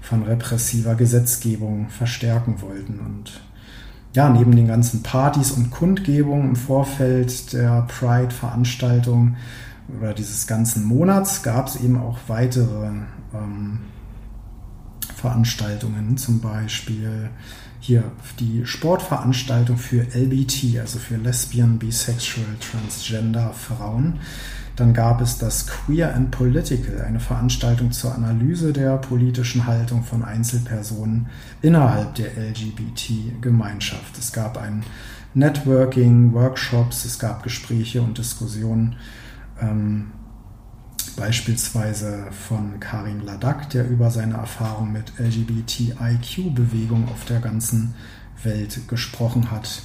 [0.00, 3.00] von repressiver Gesetzgebung verstärken wollten.
[3.00, 3.40] Und
[4.14, 9.36] ja, neben den ganzen Partys und Kundgebungen im Vorfeld der Pride-Veranstaltung
[9.98, 12.90] oder dieses ganzen Monats gab es eben auch weitere
[13.34, 13.78] ähm,
[15.22, 17.30] Veranstaltungen, zum Beispiel
[17.78, 18.02] hier
[18.40, 24.18] die Sportveranstaltung für LBT, also für Lesbian, Bisexual, Transgender Frauen.
[24.74, 30.24] Dann gab es das Queer and Political, eine Veranstaltung zur Analyse der politischen Haltung von
[30.24, 31.26] Einzelpersonen
[31.60, 34.18] innerhalb der LGBT-Gemeinschaft.
[34.18, 34.82] Es gab ein
[35.34, 38.96] Networking, Workshops, es gab Gespräche und Diskussionen
[39.60, 40.10] ähm,
[41.16, 47.94] beispielsweise von Karim Ladak, der über seine Erfahrung mit LGBTIQ-Bewegung auf der ganzen
[48.42, 49.82] Welt gesprochen hat.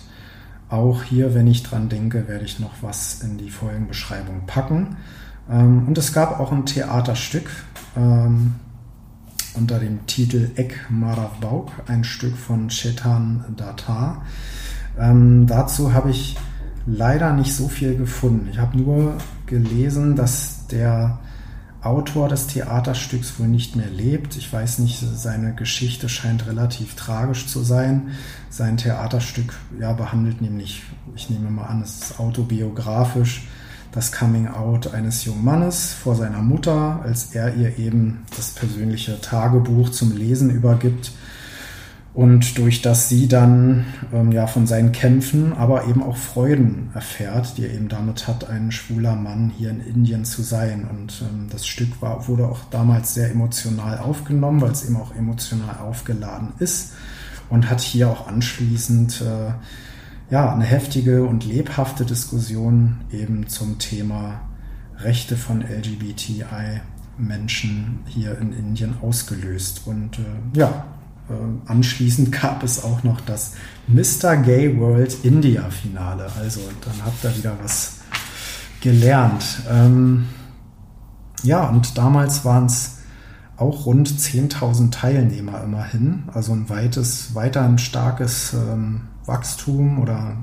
[0.69, 4.97] Auch hier, wenn ich dran denke, werde ich noch was in die Folgenbeschreibung packen.
[5.49, 7.49] Ähm, und es gab auch ein Theaterstück
[7.95, 8.55] ähm,
[9.53, 14.25] unter dem Titel Ek Marav Bauk, ein Stück von Chetan Datar.
[14.99, 16.37] Ähm, dazu habe ich
[16.85, 18.49] leider nicht so viel gefunden.
[18.51, 21.19] Ich habe nur gelesen, dass der
[21.81, 24.35] Autor des Theaterstücks wohl nicht mehr lebt.
[24.35, 28.09] Ich weiß nicht, seine Geschichte scheint relativ tragisch zu sein.
[28.49, 30.83] Sein Theaterstück ja, behandelt nämlich,
[31.15, 33.47] ich nehme mal an, es ist autobiografisch,
[33.91, 39.21] das Coming Out eines jungen Mannes vor seiner Mutter, als er ihr eben das persönliche
[39.21, 41.11] Tagebuch zum Lesen übergibt
[42.17, 47.59] und durch das sie dann ähm, ja von seinen Kämpfen, aber eben auch Freuden erfährt,
[47.59, 50.87] die er eben damit hat, ein schwuler Mann hier in Indien zu sein.
[50.89, 55.13] Und ähm, das Stück war, wurde auch damals sehr emotional aufgenommen, weil es eben auch
[55.13, 56.93] emotional aufgeladen ist
[57.49, 59.53] und hat hier auch anschließend äh,
[60.33, 64.41] ja eine heftige und lebhafte Diskussion eben zum Thema
[64.97, 66.81] Rechte von LGBTI
[67.19, 69.83] Menschen hier in Indien ausgelöst.
[69.85, 70.87] Und äh, ja,
[71.65, 73.53] anschließend gab es auch noch das
[73.87, 74.37] Mr.
[74.37, 76.27] Gay World India Finale.
[76.39, 77.97] Also dann habt ihr wieder was
[78.81, 79.43] gelernt.
[79.69, 80.27] Ähm,
[81.43, 82.97] ja, und damals waren es
[83.57, 86.23] auch rund 10.000 Teilnehmer immerhin.
[86.33, 90.37] Also ein weites, weiter ein starkes ähm, Wachstum oder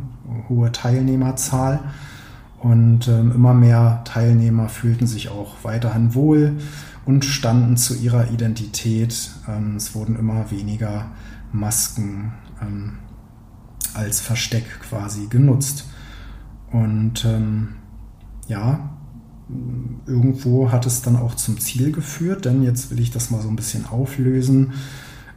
[0.48, 1.80] hohe Teilnehmerzahl.
[2.60, 6.56] Und ähm, immer mehr Teilnehmer fühlten sich auch weiterhin wohl
[7.04, 9.30] und standen zu ihrer Identität.
[9.48, 11.10] Ähm, es wurden immer weniger
[11.52, 12.94] Masken ähm,
[13.94, 15.86] als Versteck quasi genutzt.
[16.72, 17.74] Und ähm,
[18.48, 18.90] ja,
[20.06, 23.48] irgendwo hat es dann auch zum Ziel geführt, denn jetzt will ich das mal so
[23.48, 24.72] ein bisschen auflösen.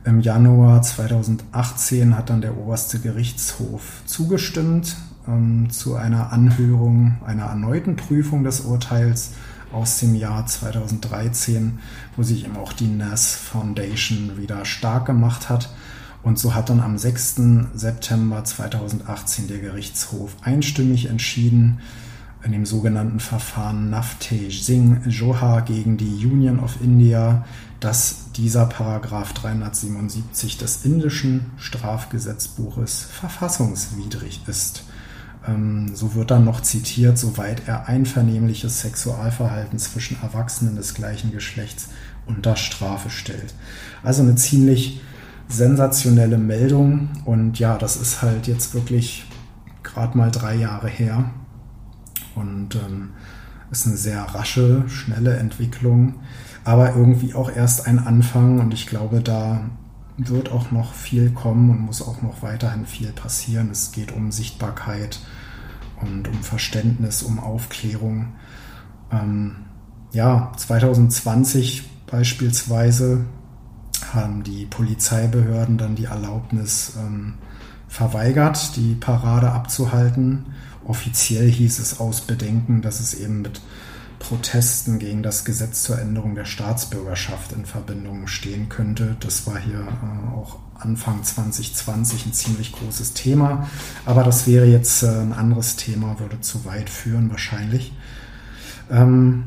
[0.04, 4.96] Im Januar 2018 hat dann der oberste Gerichtshof zugestimmt
[5.28, 9.32] ähm, zu einer Anhörung, einer erneuten Prüfung des Urteils
[9.72, 11.80] aus dem Jahr 2013,
[12.16, 15.70] wo sich eben auch die NAS Foundation wieder stark gemacht hat.
[16.24, 17.42] Und so hat dann am 6.
[17.74, 21.80] September 2018 der Gerichtshof einstimmig entschieden,
[22.44, 27.46] in dem sogenannten Verfahren Naftej Singh Johar gegen die Union of India,
[27.80, 34.84] dass dieser Paragraph 377 des indischen Strafgesetzbuches verfassungswidrig ist.
[35.48, 41.90] Ähm, so wird dann noch zitiert, soweit er einvernehmliches Sexualverhalten zwischen Erwachsenen des gleichen Geschlechts
[42.26, 43.54] unter Strafe stellt.
[44.04, 45.02] Also eine ziemlich
[45.48, 49.26] sensationelle Meldung und ja, das ist halt jetzt wirklich
[49.82, 51.32] gerade mal drei Jahre her
[52.36, 53.12] und ähm,
[53.72, 56.16] ist eine sehr rasche, schnelle Entwicklung,
[56.66, 59.62] aber irgendwie auch erst ein Anfang und ich glaube, da
[60.18, 63.70] wird auch noch viel kommen und muss auch noch weiterhin viel passieren.
[63.72, 65.20] Es geht um Sichtbarkeit
[66.02, 68.34] und um Verständnis, um Aufklärung.
[69.12, 69.56] Ähm,
[70.12, 73.26] ja, 2020 beispielsweise
[74.14, 77.36] haben die Polizeibehörden dann die Erlaubnis ähm,
[77.88, 80.46] verweigert, die Parade abzuhalten.
[80.86, 83.62] Offiziell hieß es aus Bedenken, dass es eben mit
[84.20, 89.16] Protesten gegen das Gesetz zur Änderung der Staatsbürgerschaft in Verbindung stehen könnte.
[89.20, 93.68] Das war hier äh, auch Anfang 2020 ein ziemlich großes Thema.
[94.06, 97.94] Aber das wäre jetzt äh, ein anderes Thema, würde zu weit führen wahrscheinlich.
[98.90, 99.46] Ähm,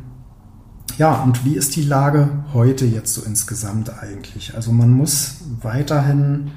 [0.98, 4.54] ja, und wie ist die Lage heute jetzt so insgesamt eigentlich?
[4.54, 6.50] Also man muss weiterhin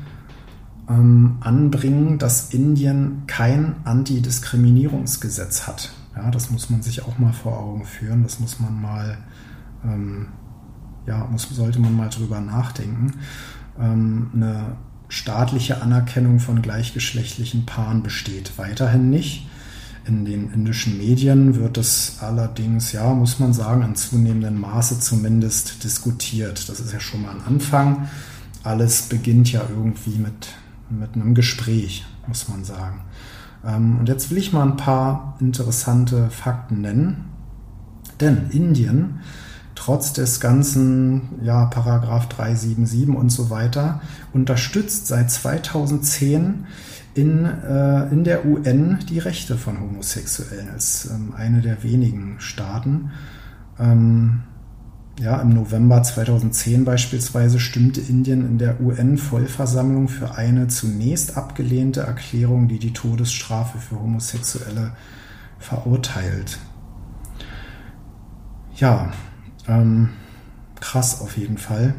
[0.90, 5.94] ähm, anbringen, dass Indien kein Antidiskriminierungsgesetz hat.
[6.16, 8.24] Ja, das muss man sich auch mal vor Augen führen.
[8.24, 9.18] Das muss man mal,
[9.84, 10.28] ähm,
[11.06, 13.14] ja, muss, sollte man mal drüber nachdenken.
[13.80, 14.76] Ähm, eine
[15.10, 19.48] staatliche Anerkennung von gleichgeschlechtlichen Paaren besteht weiterhin nicht.
[20.06, 25.84] In den indischen Medien wird es allerdings, ja, muss man sagen, in zunehmendem Maße zumindest
[25.84, 26.68] diskutiert.
[26.68, 28.10] Das ist ja schon mal ein Anfang.
[28.64, 30.50] Alles beginnt ja irgendwie mit,
[30.90, 33.02] mit einem Gespräch, muss man sagen.
[33.66, 37.26] Ähm, und jetzt will ich mal ein paar interessante Fakten nennen.
[38.20, 39.20] Denn Indien,
[39.84, 46.66] trotz des ganzen ja, Paragraph 377 und so weiter, unterstützt seit 2010
[47.16, 53.12] in, äh, in der UN die Rechte von Homosexuellen als ähm, eine der wenigen Staaten.
[53.78, 54.44] Ähm,
[55.20, 62.70] ja, im November 2010 beispielsweise stimmte Indien in der UN-Vollversammlung für eine zunächst abgelehnte Erklärung,
[62.70, 64.94] die die Todesstrafe für Homosexuelle
[65.60, 66.58] verurteilt.
[68.78, 69.12] Ja,
[69.68, 70.10] ähm,
[70.80, 71.96] krass auf jeden Fall.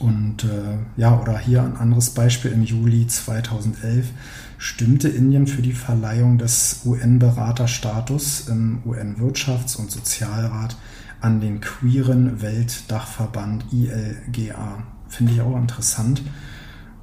[0.00, 4.10] Und äh, ja, oder hier ein anderes Beispiel im Juli 2011
[4.58, 10.76] stimmte Indien für die Verleihung des UN-Beraterstatus im UN-Wirtschafts- und Sozialrat
[11.20, 14.82] an den queeren Weltdachverband ILGA.
[15.08, 16.22] Finde ich auch interessant.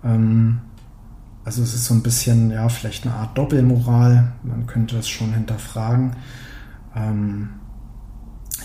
[0.03, 0.60] Ähm,
[1.45, 4.34] also es ist so ein bisschen, ja, vielleicht eine Art Doppelmoral.
[4.43, 6.16] Man könnte das schon hinterfragen.
[6.95, 7.49] Ähm,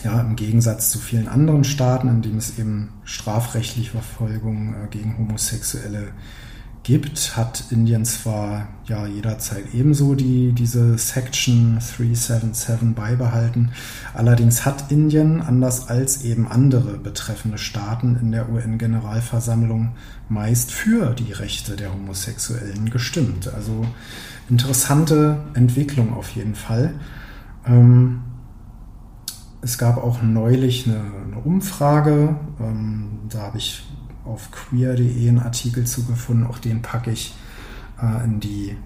[0.05, 5.19] ja, im Gegensatz zu vielen anderen Staaten, in denen es eben strafrechtliche Verfolgung äh, gegen
[5.19, 6.13] Homosexuelle
[6.85, 13.71] gibt, hat Indien zwar ja jederzeit ebenso die, diese Section 377 beibehalten.
[14.13, 19.93] Allerdings hat Indien, anders als eben andere betreffende Staaten in der UN-Generalversammlung,
[20.29, 23.51] meist für die Rechte der Homosexuellen gestimmt.
[23.55, 23.87] Also
[24.51, 26.93] interessante Entwicklung auf jeden Fall.
[27.67, 28.21] Ähm,
[29.65, 33.83] es gab auch neulich eine, eine Umfrage, ähm, da habe ich
[34.25, 37.35] auf queer.de einen Artikel zugefunden, auch den packe ich
[38.01, 38.77] äh, in die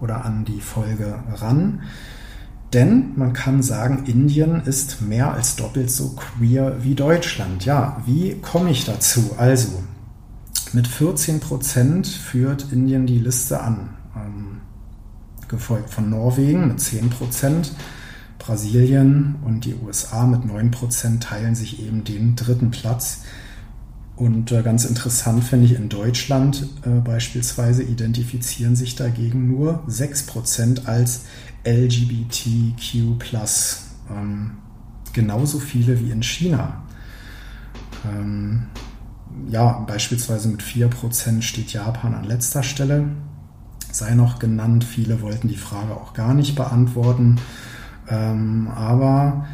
[0.00, 1.80] oder an die Folge ran.
[2.74, 7.64] Denn man kann sagen, Indien ist mehr als doppelt so queer wie Deutschland.
[7.64, 9.30] Ja, wie komme ich dazu?
[9.38, 9.82] Also,
[10.74, 14.60] mit 14 Prozent führt Indien die Liste an, ähm,
[15.48, 17.72] gefolgt von Norwegen mit 10 Prozent.
[18.38, 23.22] Brasilien und die USA mit 9 Prozent teilen sich eben den dritten Platz.
[24.16, 30.86] Und äh, ganz interessant finde ich, in Deutschland äh, beispielsweise identifizieren sich dagegen nur 6%
[30.86, 31.26] als
[31.64, 33.22] LGBTQ.
[34.10, 34.50] Ähm,
[35.12, 36.82] genauso viele wie in China.
[38.04, 38.66] Ähm,
[39.48, 43.08] ja, beispielsweise mit 4% steht Japan an letzter Stelle.
[43.92, 47.36] Sei noch genannt, viele wollten die Frage auch gar nicht beantworten.
[48.08, 49.46] Ähm, aber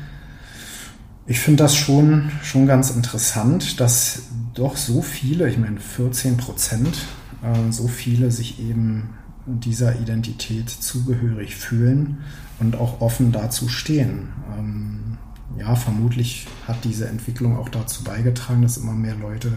[1.27, 6.99] Ich finde das schon, schon ganz interessant, dass doch so viele, ich meine 14 Prozent,
[7.43, 9.09] äh, so viele sich eben
[9.47, 12.19] dieser Identität zugehörig fühlen
[12.61, 14.29] und auch offen dazu stehen.
[14.59, 15.19] Ähm,
[15.59, 19.53] ja, vermutlich hat diese Entwicklung auch dazu beigetragen, dass immer mehr Leute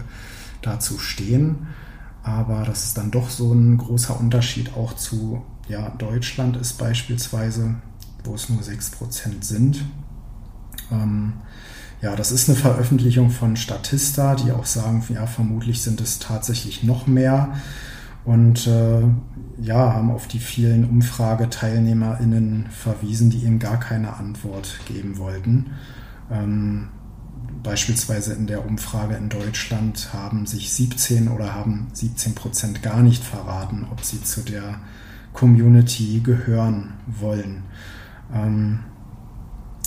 [0.62, 1.66] dazu stehen.
[2.22, 7.74] Aber das ist dann doch so ein großer Unterschied auch zu ja, Deutschland ist beispielsweise,
[8.24, 9.84] wo es nur 6% sind.
[10.90, 11.34] Ähm,
[12.00, 16.84] ja, das ist eine Veröffentlichung von Statista, die auch sagen, ja, vermutlich sind es tatsächlich
[16.84, 17.54] noch mehr
[18.24, 19.02] und äh,
[19.60, 25.70] ja, haben auf die vielen UmfrageteilnehmerInnen verwiesen, die eben gar keine Antwort geben wollten.
[26.30, 26.88] Ähm,
[27.62, 33.24] beispielsweise in der Umfrage in Deutschland haben sich 17 oder haben 17 Prozent gar nicht
[33.24, 34.78] verraten, ob sie zu der
[35.32, 37.64] Community gehören wollen.
[38.34, 38.80] Ähm,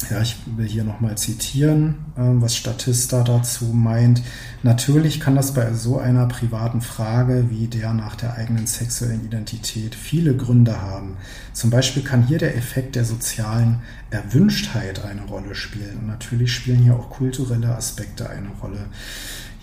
[0.10, 4.22] ja, ich will hier nochmal zitieren, äh, was Statista dazu meint.
[4.64, 9.96] Natürlich kann das bei so einer privaten Frage wie der nach der eigenen sexuellen Identität
[9.96, 11.18] viele Gründe haben.
[11.54, 16.00] Zum Beispiel kann hier der Effekt der sozialen Erwünschtheit eine Rolle spielen.
[16.00, 18.88] Und natürlich spielen hier auch kulturelle Aspekte eine Rolle.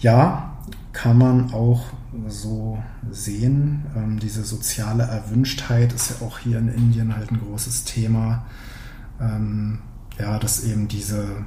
[0.01, 0.57] Ja,
[0.93, 1.87] kann man auch
[2.29, 3.87] so sehen.
[3.97, 8.47] Ähm, diese soziale Erwünschtheit ist ja auch hier in Indien halt ein großes Thema.
[9.21, 9.81] Ähm,
[10.19, 11.45] ja, dass eben diese,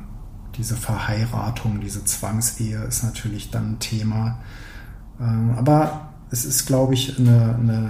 [0.58, 4.40] diese Verheiratung, diese Zwangsehe ist natürlich dann ein Thema.
[5.20, 7.90] Ähm, aber es ist, glaube ich, eine, eine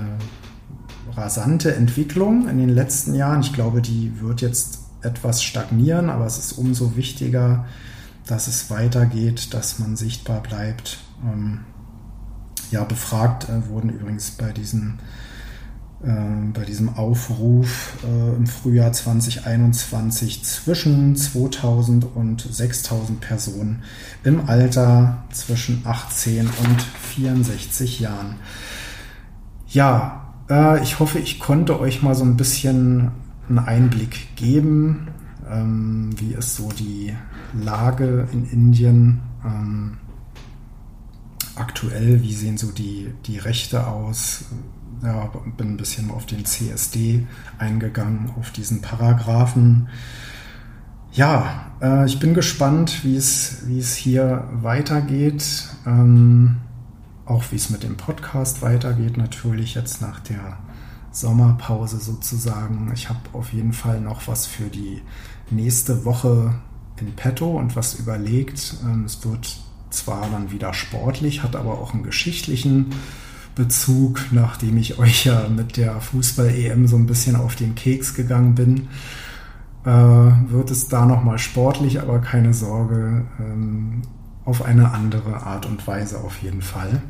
[1.13, 3.41] rasante Entwicklung in den letzten Jahren.
[3.41, 7.65] Ich glaube, die wird jetzt etwas stagnieren, aber es ist umso wichtiger,
[8.25, 10.99] dass es weitergeht, dass man sichtbar bleibt.
[11.23, 11.61] Ähm,
[12.71, 14.99] ja, befragt äh, wurden übrigens bei diesen
[16.03, 23.83] äh, bei diesem Aufruf äh, im Frühjahr 2021 zwischen 2000 und 6000 Personen
[24.23, 28.37] im Alter zwischen 18 und 64 Jahren.
[29.67, 33.11] Ja, äh, ich hoffe, ich konnte euch mal so ein bisschen
[33.47, 35.09] einen Einblick geben,
[35.49, 37.13] ähm, wie ist so die
[37.53, 39.97] Lage in Indien ähm,
[41.55, 44.45] aktuell, wie sehen so die, die Rechte aus,
[45.03, 47.25] ja, bin ein bisschen auf den CSD
[47.57, 49.89] eingegangen, auf diesen Paragraphen.
[51.11, 55.67] Ja, äh, ich bin gespannt, wie es, wie es hier weitergeht.
[55.85, 56.57] Ähm,
[57.25, 60.57] auch wie es mit dem Podcast weitergeht, natürlich jetzt nach der
[61.11, 62.91] Sommerpause sozusagen.
[62.93, 65.01] Ich habe auf jeden Fall noch was für die
[65.49, 66.55] nächste Woche
[66.99, 68.75] in petto und was überlegt.
[68.83, 69.59] Ähm, es wird
[69.93, 72.87] zwar dann wieder sportlich, hat aber auch einen geschichtlichen
[73.55, 78.55] Bezug, nachdem ich euch ja mit der Fußball-EM so ein bisschen auf den Keks gegangen
[78.55, 78.87] bin,
[79.83, 79.89] äh,
[80.51, 84.03] wird es da nochmal sportlich, aber keine Sorge, ähm,
[84.45, 87.01] auf eine andere Art und Weise auf jeden Fall.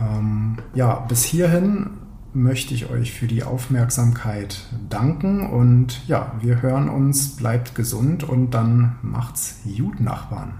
[0.00, 1.90] Ähm, ja, bis hierhin
[2.34, 8.52] möchte ich euch für die Aufmerksamkeit danken und ja, wir hören uns, bleibt gesund und
[8.52, 10.54] dann macht's gut, Nachbarn.